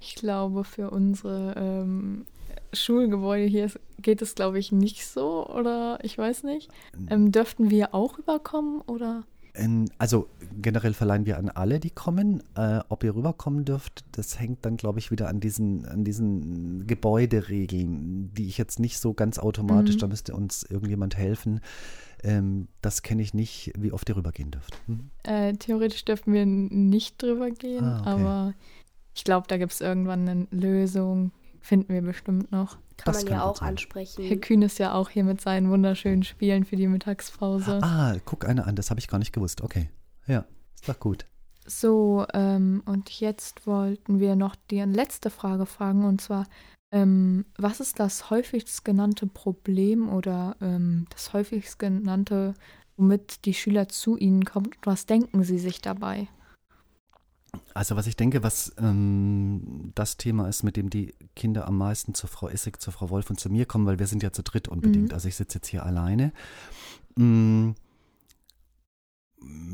Ich 0.00 0.14
glaube, 0.14 0.64
für 0.64 0.90
unsere 0.90 1.54
ähm, 1.56 2.24
Schulgebäude 2.72 3.44
hier 3.44 3.70
geht 3.98 4.22
es, 4.22 4.34
glaube 4.34 4.58
ich, 4.58 4.72
nicht 4.72 5.06
so. 5.06 5.46
Oder 5.46 5.98
ich 6.02 6.16
weiß 6.16 6.44
nicht. 6.44 6.70
Ähm, 7.08 7.32
dürften 7.32 7.70
wir 7.70 7.94
auch 7.94 8.16
rüberkommen? 8.18 8.80
Oder? 8.82 9.24
Ähm, 9.54 9.86
also 9.98 10.28
generell 10.60 10.92
verleihen 10.94 11.26
wir 11.26 11.38
an 11.38 11.48
alle, 11.48 11.80
die 11.80 11.90
kommen. 11.90 12.42
Äh, 12.56 12.80
ob 12.88 13.02
ihr 13.04 13.14
rüberkommen 13.14 13.64
dürft, 13.64 14.04
das 14.12 14.38
hängt 14.38 14.64
dann, 14.64 14.76
glaube 14.76 14.98
ich, 14.98 15.10
wieder 15.10 15.28
an 15.28 15.40
diesen, 15.40 15.86
an 15.86 16.04
diesen 16.04 16.86
Gebäuderegeln, 16.86 18.32
die 18.34 18.46
ich 18.46 18.58
jetzt 18.58 18.78
nicht 18.80 18.98
so 18.98 19.14
ganz 19.14 19.38
automatisch, 19.38 19.96
Mhm. 19.96 20.00
da 20.00 20.06
müsste 20.08 20.34
uns 20.34 20.62
irgendjemand 20.62 21.16
helfen. 21.16 21.60
Ähm, 22.22 22.68
das 22.82 23.02
kenne 23.02 23.22
ich 23.22 23.32
nicht, 23.34 23.72
wie 23.78 23.92
oft 23.92 24.08
ihr 24.08 24.16
rübergehen 24.16 24.50
dürft. 24.50 24.76
Hm? 24.86 25.10
Äh, 25.22 25.54
theoretisch 25.54 26.04
dürfen 26.04 26.32
wir 26.32 26.44
nicht 26.46 27.22
drüber 27.22 27.50
gehen, 27.50 27.84
Ah, 27.84 28.00
okay. 28.00 28.08
aber 28.10 28.54
ich 29.14 29.24
glaube, 29.24 29.46
da 29.48 29.56
gibt 29.56 29.72
es 29.72 29.80
irgendwann 29.80 30.28
eine 30.28 30.46
Lösung. 30.50 31.32
Finden 31.60 31.92
wir 31.92 32.02
bestimmt 32.02 32.50
noch. 32.52 32.78
Kann 32.96 33.12
Das 33.12 33.18
man 33.18 33.26
kann 33.26 33.38
ja 33.38 33.44
auch 33.44 33.56
sein. 33.56 33.68
ansprechen. 33.68 34.24
Herr 34.24 34.36
Kühn 34.38 34.62
ist 34.62 34.78
ja 34.78 34.94
auch 34.94 35.08
hier 35.10 35.24
mit 35.24 35.40
seinen 35.40 35.70
wunderschönen 35.70 36.22
Spielen 36.22 36.64
für 36.64 36.76
die 36.76 36.86
Mittagspause. 36.86 37.80
Ah, 37.82 38.16
guck 38.24 38.46
eine 38.46 38.66
an, 38.66 38.76
das 38.76 38.90
habe 38.90 39.00
ich 39.00 39.08
gar 39.08 39.18
nicht 39.18 39.32
gewusst. 39.32 39.60
Okay. 39.62 39.90
Ja, 40.26 40.44
ist 40.74 40.88
doch 40.88 40.98
gut. 40.98 41.26
So, 41.66 42.26
ähm, 42.34 42.82
und 42.86 43.10
jetzt 43.20 43.66
wollten 43.66 44.18
wir 44.20 44.36
noch 44.36 44.56
die 44.70 44.80
letzte 44.80 45.30
Frage 45.30 45.66
fragen, 45.66 46.04
und 46.04 46.20
zwar, 46.20 46.46
ähm, 46.92 47.44
was 47.56 47.80
ist 47.80 48.00
das 48.00 48.30
häufigst 48.30 48.84
genannte 48.84 49.26
Problem 49.26 50.08
oder 50.08 50.56
ähm, 50.60 51.06
das 51.10 51.32
häufigst 51.32 51.78
genannte, 51.78 52.54
womit 52.96 53.44
die 53.44 53.54
Schüler 53.54 53.88
zu 53.88 54.16
Ihnen 54.16 54.44
kommen? 54.44 54.66
Und 54.66 54.78
was 54.86 55.06
denken 55.06 55.44
Sie 55.44 55.58
sich 55.58 55.80
dabei? 55.80 56.28
Also 57.74 57.96
was 57.96 58.06
ich 58.06 58.16
denke, 58.16 58.42
was 58.42 58.74
ähm, 58.78 59.92
das 59.94 60.16
Thema 60.16 60.48
ist, 60.48 60.62
mit 60.62 60.76
dem 60.76 60.90
die 60.90 61.14
Kinder 61.36 61.66
am 61.66 61.78
meisten 61.78 62.14
zur 62.14 62.28
Frau 62.28 62.48
Essig, 62.48 62.80
zur 62.80 62.92
Frau 62.92 63.10
Wolf 63.10 63.30
und 63.30 63.38
zu 63.38 63.48
mir 63.50 63.66
kommen, 63.66 63.86
weil 63.86 63.98
wir 63.98 64.06
sind 64.06 64.22
ja 64.22 64.32
zu 64.32 64.42
dritt 64.42 64.68
unbedingt. 64.68 65.08
Mhm. 65.08 65.14
Also 65.14 65.28
ich 65.28 65.36
sitze 65.36 65.58
jetzt 65.58 65.68
hier 65.68 65.84
alleine. 65.84 66.32
Mm, 67.16 67.70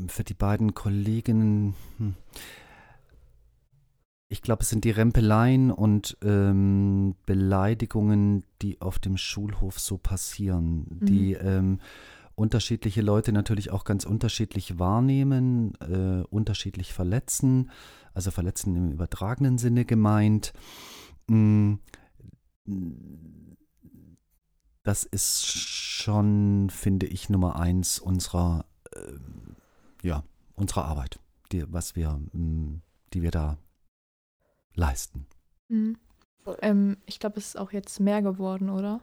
Für 0.07 0.23
die 0.23 0.33
beiden 0.33 0.73
Kolleginnen, 0.73 1.75
hm, 1.97 2.15
ich 4.29 4.41
glaube, 4.41 4.63
es 4.63 4.69
sind 4.69 4.83
die 4.83 4.91
Rempeleien 4.91 5.71
und 5.71 6.17
ähm, 6.21 7.15
Beleidigungen, 7.25 8.43
die 8.61 8.81
auf 8.81 8.99
dem 8.99 9.17
Schulhof 9.17 9.79
so 9.79 9.97
passieren, 9.97 10.85
die 11.01 11.33
ähm, 11.33 11.79
unterschiedliche 12.37 13.01
Leute 13.01 13.33
natürlich 13.33 13.71
auch 13.71 13.83
ganz 13.83 14.05
unterschiedlich 14.05 14.77
wahrnehmen, 14.77 15.73
äh, 15.81 16.23
unterschiedlich 16.29 16.93
verletzen, 16.93 17.71
also 18.13 18.29
verletzen 18.29 18.75
im 18.75 18.91
übertragenen 18.91 19.57
Sinne 19.57 19.85
gemeint. 19.85 20.53
Mm, 21.27 21.75
Das 24.83 25.03
ist 25.03 25.45
schon, 25.45 26.69
finde 26.69 27.07
ich, 27.07 27.29
Nummer 27.29 27.59
eins 27.59 27.99
unserer, 27.99 28.65
ähm, 28.95 29.57
ja, 30.01 30.23
unserer 30.55 30.85
Arbeit, 30.85 31.19
die, 31.51 31.65
was 31.73 31.97
wir, 31.97 32.21
mm, 32.31 32.81
die 33.13 33.21
wir 33.21 33.31
da 33.31 33.57
leisten. 34.75 35.25
Mhm. 35.67 35.97
Ähm, 36.61 36.97
ich 37.05 37.19
glaube, 37.19 37.39
es 37.39 37.47
ist 37.47 37.57
auch 37.57 37.73
jetzt 37.73 37.99
mehr 37.99 38.21
geworden, 38.21 38.69
oder? 38.69 39.01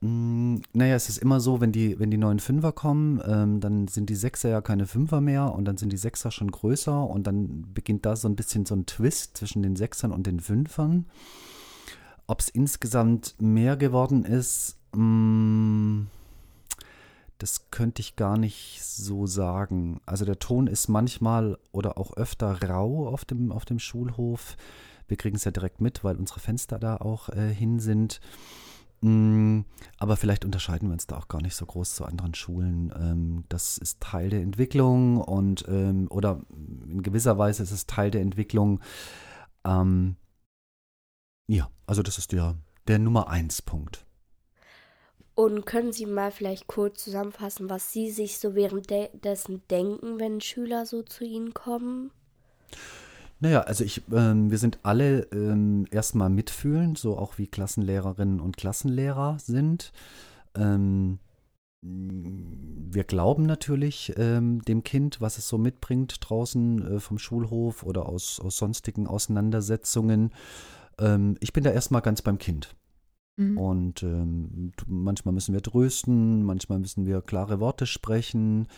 Mm, 0.00 0.56
Naja, 0.72 0.94
es 0.94 1.08
ist 1.08 1.18
immer 1.18 1.40
so, 1.40 1.60
wenn 1.60 1.72
die, 1.72 1.98
wenn 1.98 2.10
die 2.10 2.16
neuen 2.16 2.38
Fünfer 2.40 2.72
kommen, 2.72 3.20
ähm, 3.26 3.60
dann 3.60 3.86
sind 3.88 4.08
die 4.08 4.14
Sechser 4.14 4.48
ja 4.48 4.60
keine 4.62 4.86
Fünfer 4.86 5.20
mehr 5.20 5.52
und 5.54 5.64
dann 5.66 5.76
sind 5.76 5.92
die 5.92 5.96
Sechser 5.98 6.30
schon 6.30 6.50
größer 6.50 7.04
und 7.08 7.26
dann 7.26 7.66
beginnt 7.74 8.06
da 8.06 8.16
so 8.16 8.28
ein 8.28 8.36
bisschen 8.36 8.64
so 8.66 8.74
ein 8.74 8.86
Twist 8.86 9.36
zwischen 9.36 9.62
den 9.62 9.76
Sechsern 9.76 10.12
und 10.12 10.26
den 10.26 10.40
Fünfern. 10.40 11.06
Ob 12.26 12.40
es 12.40 12.48
insgesamt 12.48 13.34
mehr 13.40 13.76
geworden 13.76 14.24
ist, 14.24 14.78
mm, 14.96 16.02
das 17.38 17.70
könnte 17.70 18.00
ich 18.00 18.16
gar 18.16 18.36
nicht 18.38 18.80
so 18.82 19.26
sagen. 19.26 20.00
Also 20.06 20.24
der 20.24 20.38
Ton 20.38 20.66
ist 20.66 20.88
manchmal 20.88 21.58
oder 21.72 21.98
auch 21.98 22.16
öfter 22.16 22.62
rau 22.62 23.08
auf 23.08 23.24
dem, 23.24 23.50
auf 23.52 23.64
dem 23.64 23.78
Schulhof. 23.78 24.56
Wir 25.08 25.16
kriegen 25.16 25.36
es 25.36 25.44
ja 25.44 25.50
direkt 25.50 25.80
mit, 25.80 26.04
weil 26.04 26.16
unsere 26.16 26.40
Fenster 26.40 26.78
da 26.78 26.96
auch 26.96 27.30
äh, 27.30 27.52
hin 27.52 27.80
sind. 27.80 28.20
Mm, 29.02 29.62
Aber 29.98 30.16
vielleicht 30.16 30.44
unterscheiden 30.44 30.88
wir 30.88 30.92
uns 30.92 31.06
da 31.06 31.16
auch 31.16 31.28
gar 31.28 31.40
nicht 31.40 31.54
so 31.56 31.64
groß 31.64 31.94
zu 31.94 32.04
anderen 32.04 32.34
Schulen. 32.34 32.92
Ähm, 32.96 33.44
Das 33.48 33.78
ist 33.78 34.00
Teil 34.00 34.28
der 34.30 34.42
Entwicklung 34.42 35.18
und 35.18 35.64
ähm, 35.68 36.06
oder 36.10 36.40
in 36.86 37.02
gewisser 37.02 37.38
Weise 37.38 37.62
ist 37.62 37.70
es 37.70 37.86
Teil 37.86 38.10
der 38.10 38.20
Entwicklung. 38.20 38.80
Ähm, 39.64 40.16
Ja, 41.48 41.70
also 41.86 42.02
das 42.02 42.18
ist 42.18 42.32
der, 42.32 42.56
der 42.88 42.98
Nummer 42.98 43.28
eins 43.28 43.62
Punkt. 43.62 44.06
Und 45.34 45.64
können 45.64 45.92
Sie 45.92 46.06
mal 46.06 46.30
vielleicht 46.30 46.66
kurz 46.66 47.02
zusammenfassen, 47.02 47.70
was 47.70 47.92
Sie 47.92 48.10
sich 48.10 48.38
so 48.38 48.54
währenddessen 48.54 49.62
denken, 49.68 50.18
wenn 50.20 50.40
Schüler 50.40 50.84
so 50.86 51.02
zu 51.02 51.24
Ihnen 51.24 51.54
kommen? 51.54 52.12
Naja, 53.40 53.62
also 53.62 53.84
ich, 53.84 54.02
ähm, 54.12 54.50
wir 54.50 54.58
sind 54.58 54.78
alle 54.82 55.22
ähm, 55.32 55.86
erstmal 55.90 56.28
mitfühlend, 56.28 56.98
so 56.98 57.16
auch 57.16 57.38
wie 57.38 57.46
Klassenlehrerinnen 57.46 58.38
und 58.38 58.58
Klassenlehrer 58.58 59.38
sind. 59.38 59.92
Ähm, 60.54 61.18
wir 61.82 63.04
glauben 63.04 63.46
natürlich 63.46 64.12
ähm, 64.18 64.60
dem 64.62 64.84
Kind, 64.84 65.22
was 65.22 65.38
es 65.38 65.48
so 65.48 65.56
mitbringt 65.56 66.16
draußen 66.20 66.96
äh, 66.96 67.00
vom 67.00 67.18
Schulhof 67.18 67.82
oder 67.82 68.06
aus, 68.06 68.38
aus 68.38 68.58
sonstigen 68.58 69.06
Auseinandersetzungen. 69.06 70.32
Ähm, 70.98 71.36
ich 71.40 71.54
bin 71.54 71.64
da 71.64 71.70
erstmal 71.70 72.02
ganz 72.02 72.20
beim 72.20 72.36
Kind. 72.36 72.76
Mhm. 73.36 73.56
Und 73.56 74.02
ähm, 74.02 74.72
manchmal 74.86 75.32
müssen 75.32 75.54
wir 75.54 75.62
trösten, 75.62 76.44
manchmal 76.44 76.78
müssen 76.78 77.06
wir 77.06 77.22
klare 77.22 77.60
Worte 77.60 77.86
sprechen. 77.86 78.68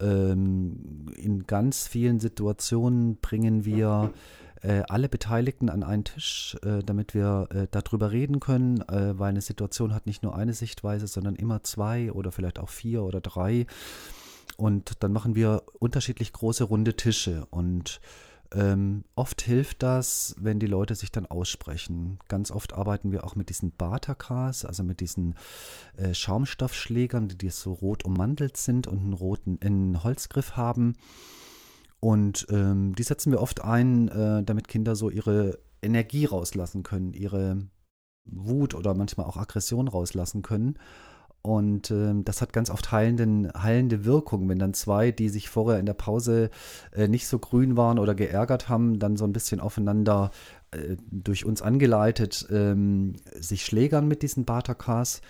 Ähm, 0.00 1.06
in 1.16 1.46
ganz 1.46 1.86
vielen 1.88 2.20
Situationen 2.20 3.16
bringen 3.20 3.64
wir 3.64 4.12
äh, 4.62 4.82
alle 4.88 5.08
Beteiligten 5.08 5.68
an 5.68 5.82
einen 5.82 6.04
Tisch, 6.04 6.56
äh, 6.62 6.82
damit 6.82 7.14
wir 7.14 7.48
äh, 7.50 7.66
darüber 7.70 8.10
reden 8.10 8.40
können, 8.40 8.80
äh, 8.82 9.18
weil 9.18 9.30
eine 9.30 9.40
Situation 9.40 9.94
hat 9.94 10.06
nicht 10.06 10.22
nur 10.22 10.34
eine 10.34 10.52
Sichtweise, 10.52 11.06
sondern 11.06 11.36
immer 11.36 11.62
zwei 11.62 12.12
oder 12.12 12.32
vielleicht 12.32 12.58
auch 12.58 12.68
vier 12.68 13.02
oder 13.02 13.20
drei. 13.20 13.66
Und 14.56 15.02
dann 15.04 15.12
machen 15.12 15.36
wir 15.36 15.62
unterschiedlich 15.78 16.32
große 16.32 16.64
runde 16.64 16.96
Tische 16.96 17.46
und 17.50 18.00
ähm, 18.54 19.04
oft 19.14 19.42
hilft 19.42 19.82
das, 19.82 20.34
wenn 20.38 20.58
die 20.58 20.66
Leute 20.66 20.94
sich 20.94 21.12
dann 21.12 21.26
aussprechen. 21.26 22.18
Ganz 22.28 22.50
oft 22.50 22.72
arbeiten 22.72 23.12
wir 23.12 23.24
auch 23.24 23.36
mit 23.36 23.50
diesen 23.50 23.72
Batakas, 23.72 24.64
also 24.64 24.82
mit 24.82 25.00
diesen 25.00 25.34
äh, 25.96 26.14
Schaumstoffschlägern, 26.14 27.28
die, 27.28 27.36
die 27.36 27.50
so 27.50 27.72
rot 27.72 28.04
ummantelt 28.04 28.56
sind 28.56 28.86
und 28.86 29.00
einen 29.00 29.12
roten 29.12 29.58
einen 29.62 30.02
Holzgriff 30.02 30.56
haben. 30.56 30.94
Und 32.00 32.46
ähm, 32.50 32.94
die 32.94 33.02
setzen 33.02 33.32
wir 33.32 33.42
oft 33.42 33.62
ein, 33.62 34.08
äh, 34.08 34.42
damit 34.44 34.68
Kinder 34.68 34.96
so 34.96 35.10
ihre 35.10 35.58
Energie 35.82 36.24
rauslassen 36.24 36.82
können, 36.82 37.12
ihre 37.12 37.68
Wut 38.24 38.74
oder 38.74 38.94
manchmal 38.94 39.26
auch 39.26 39.36
Aggression 39.36 39.88
rauslassen 39.88 40.42
können. 40.42 40.78
Und 41.48 41.90
ähm, 41.90 42.26
das 42.26 42.42
hat 42.42 42.52
ganz 42.52 42.68
oft 42.68 42.92
heilenden, 42.92 43.50
heilende 43.56 44.04
Wirkung, 44.04 44.50
wenn 44.50 44.58
dann 44.58 44.74
zwei, 44.74 45.12
die 45.12 45.30
sich 45.30 45.48
vorher 45.48 45.80
in 45.80 45.86
der 45.86 45.94
Pause 45.94 46.50
äh, 46.92 47.08
nicht 47.08 47.26
so 47.26 47.38
grün 47.38 47.74
waren 47.74 47.98
oder 47.98 48.14
geärgert 48.14 48.68
haben, 48.68 48.98
dann 48.98 49.16
so 49.16 49.24
ein 49.24 49.32
bisschen 49.32 49.58
aufeinander 49.58 50.30
äh, 50.72 50.98
durch 51.10 51.46
uns 51.46 51.62
angeleitet 51.62 52.46
ähm, 52.50 53.16
sich 53.32 53.64
schlägern 53.64 54.06
mit 54.06 54.20
diesen 54.20 54.44
Batakas. 54.44 55.22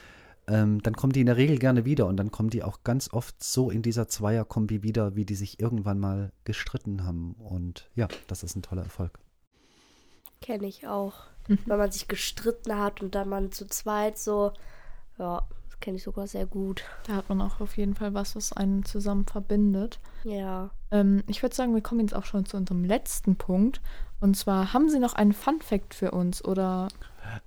Ähm, 0.48 0.82
dann 0.82 0.96
kommen 0.96 1.12
die 1.12 1.20
in 1.20 1.26
der 1.26 1.36
Regel 1.36 1.56
gerne 1.60 1.84
wieder 1.84 2.06
und 2.06 2.16
dann 2.16 2.32
kommen 2.32 2.50
die 2.50 2.64
auch 2.64 2.82
ganz 2.82 3.12
oft 3.12 3.40
so 3.40 3.70
in 3.70 3.82
dieser 3.82 4.08
Zweierkombi 4.08 4.82
wieder, 4.82 5.14
wie 5.14 5.24
die 5.24 5.36
sich 5.36 5.60
irgendwann 5.60 6.00
mal 6.00 6.32
gestritten 6.42 7.04
haben. 7.04 7.34
Und 7.34 7.88
ja, 7.94 8.08
das 8.26 8.42
ist 8.42 8.56
ein 8.56 8.62
toller 8.62 8.82
Erfolg. 8.82 9.20
Kenne 10.40 10.66
ich 10.66 10.88
auch. 10.88 11.26
Mhm. 11.46 11.60
Wenn 11.66 11.78
man 11.78 11.92
sich 11.92 12.08
gestritten 12.08 12.76
hat 12.76 13.02
und 13.02 13.14
dann 13.14 13.28
man 13.28 13.52
zu 13.52 13.68
zweit 13.68 14.18
so, 14.18 14.52
ja, 15.16 15.46
das 15.78 15.84
kenne 15.84 15.96
ich 15.96 16.02
sogar 16.02 16.26
sehr 16.26 16.46
gut. 16.46 16.82
Da 17.06 17.14
hat 17.14 17.28
man 17.28 17.40
auch 17.40 17.60
auf 17.60 17.76
jeden 17.76 17.94
Fall 17.94 18.12
was, 18.14 18.34
was 18.34 18.52
einen 18.52 18.84
zusammen 18.84 19.26
verbindet. 19.26 20.00
Ja. 20.24 20.70
Ähm, 20.90 21.22
ich 21.28 21.42
würde 21.42 21.54
sagen, 21.54 21.74
wir 21.74 21.82
kommen 21.82 22.00
jetzt 22.00 22.14
auch 22.14 22.24
schon 22.24 22.46
zu 22.46 22.56
unserem 22.56 22.84
letzten 22.84 23.36
Punkt. 23.36 23.80
Und 24.20 24.36
zwar, 24.36 24.72
haben 24.72 24.88
Sie 24.88 24.98
noch 24.98 25.14
einen 25.14 25.32
Fun-Fact 25.32 25.94
für 25.94 26.10
uns? 26.10 26.44
Oder 26.44 26.88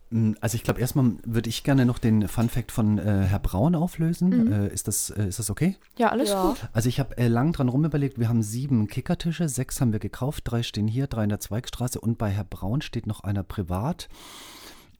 Mm, 0.09 0.33
also 0.41 0.55
ich 0.55 0.63
glaube, 0.63 0.79
erstmal 0.79 1.13
würde 1.25 1.49
ich 1.49 1.63
gerne 1.63 1.85
noch 1.85 1.97
den 1.99 2.27
Fun 2.27 2.49
Fact 2.49 2.71
von 2.71 2.97
äh, 2.97 3.23
Herr 3.23 3.39
Braun 3.39 3.75
auflösen. 3.75 4.45
Mhm. 4.45 4.51
Äh, 4.51 4.67
ist, 4.67 4.87
das, 4.87 5.09
äh, 5.09 5.27
ist 5.27 5.39
das 5.39 5.49
okay? 5.49 5.77
Ja, 5.97 6.09
alles 6.09 6.29
Ja. 6.29 6.43
gut. 6.49 6.69
Also 6.73 6.89
ich 6.89 6.99
habe 6.99 7.17
äh, 7.17 7.27
lang 7.27 7.53
dran 7.53 7.69
rumüberlegt, 7.69 8.19
wir 8.19 8.29
haben 8.29 8.43
sieben 8.43 8.87
Kickertische, 8.87 9.49
sechs 9.49 9.81
haben 9.81 9.91
wir 9.91 9.99
gekauft, 9.99 10.43
drei 10.45 10.63
stehen 10.63 10.87
hier, 10.87 11.07
drei 11.07 11.23
in 11.23 11.29
der 11.29 11.39
Zweigstraße 11.39 11.99
und 11.99 12.17
bei 12.17 12.29
Herr 12.29 12.43
Braun 12.43 12.81
steht 12.81 13.07
noch 13.07 13.21
einer 13.21 13.43
privat. 13.43 14.09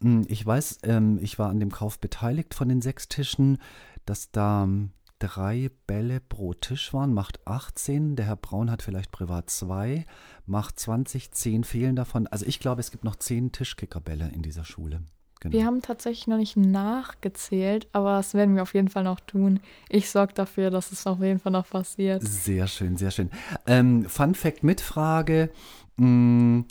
Mm, 0.02 0.22
Ich 0.28 0.46
weiß, 0.46 0.80
ähm, 0.84 1.20
ich 1.22 1.40
war 1.40 1.50
an 1.50 1.60
dem 1.60 1.72
Kauf 1.72 2.00
beteiligt 2.00 2.54
von 2.54 2.70
den 2.70 2.82
sechs 2.82 3.08
Tischen, 3.08 3.58
dass 4.06 4.32
da 4.32 4.64
ähm, 4.64 4.92
drei 5.20 5.70
Bälle 5.88 6.20
pro 6.20 6.54
Tisch 6.54 6.94
waren, 6.94 7.14
macht 7.14 7.46
18. 7.48 8.16
Der 8.16 8.26
Herr 8.26 8.36
Braun 8.36 8.72
hat 8.72 8.82
vielleicht 8.82 9.12
privat 9.12 9.50
zwei, 9.50 10.06
macht 10.48 10.80
20, 10.80 11.32
10 11.32 11.64
fehlen 11.64 11.96
davon. 11.96 12.26
Also 12.28 12.46
ich 12.48 12.60
glaube, 12.60 12.82
es 12.82 12.90
gibt 12.92 13.04
noch 13.04 13.16
10 13.16 13.52
Tischkickerbälle 13.52 14.30
in 14.34 14.42
dieser 14.42 14.66
Schule. 14.66 15.04
Genau. 15.40 15.54
Wir 15.54 15.66
haben 15.66 15.82
tatsächlich 15.82 16.28
noch 16.28 16.38
nicht 16.38 16.56
nachgezählt, 16.58 17.88
aber 17.94 18.18
das 18.18 18.34
werden 18.36 18.56
wir 18.56 18.62
auf 18.62 18.74
jeden 18.76 18.90
Fall 18.90 19.04
noch 19.04 19.20
tun. 19.20 19.60
Ich 19.90 20.10
sorge 20.10 20.34
dafür, 20.34 20.70
dass 20.70 20.92
es 20.92 21.06
auf 21.08 21.20
jeden 21.20 21.40
Fall 21.40 21.52
noch 21.52 21.68
passiert. 21.68 22.22
Sehr 22.24 22.68
schön, 22.68 22.96
sehr 22.96 23.10
schön. 23.12 23.32
Ähm, 23.66 24.06
Fun 24.08 24.36
Fact 24.36 24.64
mit 24.64 24.82
Frage. 24.82 25.50
mh, 25.98 26.64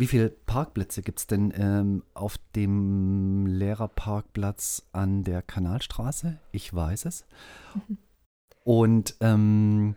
wie 0.00 0.06
viele 0.06 0.30
Parkplätze 0.30 1.02
gibt 1.02 1.18
es 1.18 1.26
denn 1.26 1.52
ähm, 1.54 2.02
auf 2.14 2.38
dem 2.56 3.46
Lehrerparkplatz 3.46 4.88
an 4.92 5.24
der 5.24 5.42
Kanalstraße? 5.42 6.38
Ich 6.52 6.72
weiß 6.74 7.04
es. 7.04 7.26
Und 8.64 9.14
ähm, 9.20 9.94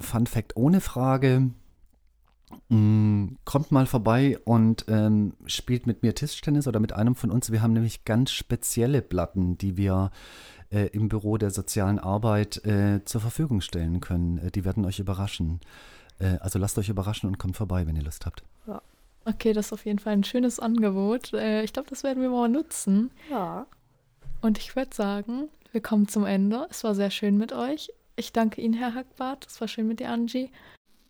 Fun 0.00 0.26
Fact 0.26 0.56
ohne 0.56 0.80
Frage. 0.80 1.50
mh, 2.68 3.30
Kommt 3.44 3.72
mal 3.72 3.86
vorbei 3.86 4.38
und 4.44 4.84
ähm, 4.86 5.34
spielt 5.46 5.88
mit 5.88 6.04
mir 6.04 6.14
Tischtennis 6.14 6.68
oder 6.68 6.78
mit 6.78 6.92
einem 6.92 7.16
von 7.16 7.32
uns. 7.32 7.50
Wir 7.50 7.62
haben 7.62 7.72
nämlich 7.72 8.04
ganz 8.04 8.30
spezielle 8.30 9.02
Platten, 9.02 9.58
die 9.58 9.76
wir 9.76 10.12
äh, 10.70 10.86
im 10.92 11.08
Büro 11.08 11.36
der 11.36 11.50
sozialen 11.50 11.98
Arbeit 11.98 12.64
äh, 12.64 13.04
zur 13.04 13.20
Verfügung 13.20 13.60
stellen 13.60 14.00
können. 14.00 14.38
Äh, 14.38 14.50
die 14.52 14.64
werden 14.64 14.84
euch 14.84 15.00
überraschen. 15.00 15.60
Äh, 16.22 16.38
also 16.40 16.58
lasst 16.58 16.78
euch 16.78 16.88
überraschen 16.88 17.28
und 17.28 17.38
kommt 17.38 17.56
vorbei, 17.56 17.86
wenn 17.86 17.96
ihr 17.96 18.02
Lust 18.04 18.24
habt. 18.26 18.42
Okay, 19.24 19.52
das 19.52 19.66
ist 19.66 19.72
auf 19.72 19.84
jeden 19.86 20.00
Fall 20.00 20.14
ein 20.14 20.24
schönes 20.24 20.58
Angebot. 20.58 21.32
Äh, 21.32 21.62
Ich 21.62 21.72
glaube, 21.72 21.88
das 21.90 22.02
werden 22.02 22.22
wir 22.22 22.30
mal 22.30 22.48
nutzen. 22.48 23.12
Ja. 23.30 23.66
Und 24.40 24.58
ich 24.58 24.74
würde 24.74 24.92
sagen, 24.92 25.48
wir 25.70 25.80
kommen 25.80 26.08
zum 26.08 26.26
Ende. 26.26 26.66
Es 26.70 26.82
war 26.82 26.96
sehr 26.96 27.10
schön 27.10 27.38
mit 27.38 27.52
euch. 27.52 27.92
Ich 28.16 28.32
danke 28.32 28.60
Ihnen, 28.60 28.74
Herr 28.74 28.94
Hackbart. 28.94 29.46
Es 29.46 29.60
war 29.60 29.68
schön 29.68 29.86
mit 29.86 30.00
dir, 30.00 30.10
Angie. 30.10 30.50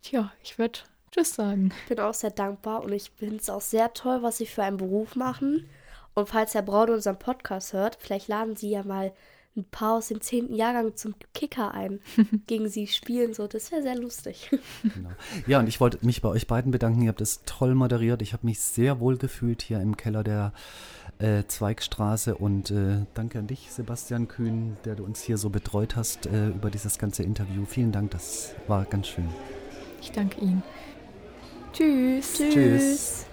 Tja, 0.03 0.31
ich 0.43 0.59
würde 0.59 0.79
Tschüss 1.11 1.33
sagen. 1.33 1.71
Ich 1.83 1.89
bin 1.89 1.99
auch 1.99 2.13
sehr 2.13 2.29
dankbar 2.29 2.83
und 2.83 2.91
ich 2.91 3.11
finde 3.15 3.37
es 3.37 3.49
auch 3.49 3.61
sehr 3.61 3.93
toll, 3.93 4.21
was 4.21 4.37
Sie 4.37 4.45
für 4.45 4.61
einen 4.63 4.77
Beruf 4.77 5.15
machen. 5.15 5.67
Und 6.13 6.29
falls 6.29 6.53
Herr 6.53 6.61
Braun 6.61 6.91
unseren 6.91 7.17
Podcast 7.17 7.73
hört, 7.73 7.97
vielleicht 7.99 8.27
laden 8.27 8.55
Sie 8.55 8.69
ja 8.69 8.83
mal 8.83 9.11
ein 9.55 9.65
paar 9.65 9.97
aus 9.97 10.07
dem 10.07 10.19
10. 10.19 10.53
Jahrgang 10.53 10.95
zum 10.95 11.13
Kicker 11.33 11.73
ein, 11.73 11.99
gegen 12.47 12.69
Sie 12.69 12.87
spielen. 12.87 13.33
So, 13.33 13.47
das 13.47 13.71
wäre 13.71 13.83
sehr 13.83 13.95
lustig. 13.95 14.49
Genau. 14.81 15.09
Ja, 15.47 15.59
und 15.59 15.67
ich 15.67 15.79
wollte 15.79 16.03
mich 16.05 16.21
bei 16.21 16.29
euch 16.29 16.47
beiden 16.47 16.71
bedanken. 16.71 17.01
Ihr 17.01 17.09
habt 17.09 17.21
es 17.21 17.41
toll 17.45 17.75
moderiert. 17.75 18.21
Ich 18.21 18.33
habe 18.33 18.45
mich 18.45 18.59
sehr 18.59 18.99
wohl 18.99 19.17
gefühlt 19.17 19.61
hier 19.61 19.79
im 19.79 19.97
Keller 19.97 20.23
der 20.23 20.53
äh, 21.19 21.43
Zweigstraße. 21.47 22.35
Und 22.35 22.71
äh, 22.71 23.05
danke 23.13 23.39
an 23.39 23.47
dich, 23.47 23.71
Sebastian 23.71 24.27
Kühn, 24.27 24.77
der 24.85 24.95
du 24.95 25.03
uns 25.03 25.21
hier 25.21 25.37
so 25.37 25.49
betreut 25.49 25.95
hast 25.95 26.25
äh, 26.25 26.47
über 26.47 26.69
dieses 26.69 26.97
ganze 26.97 27.23
Interview. 27.23 27.65
Vielen 27.65 27.91
Dank, 27.91 28.11
das 28.11 28.55
war 28.67 28.85
ganz 28.85 29.07
schön. 29.07 29.29
Ich 30.01 30.11
danke 30.11 30.41
Ihnen. 30.41 30.63
Tschüss. 31.73 32.37
Tschüss. 32.37 33.25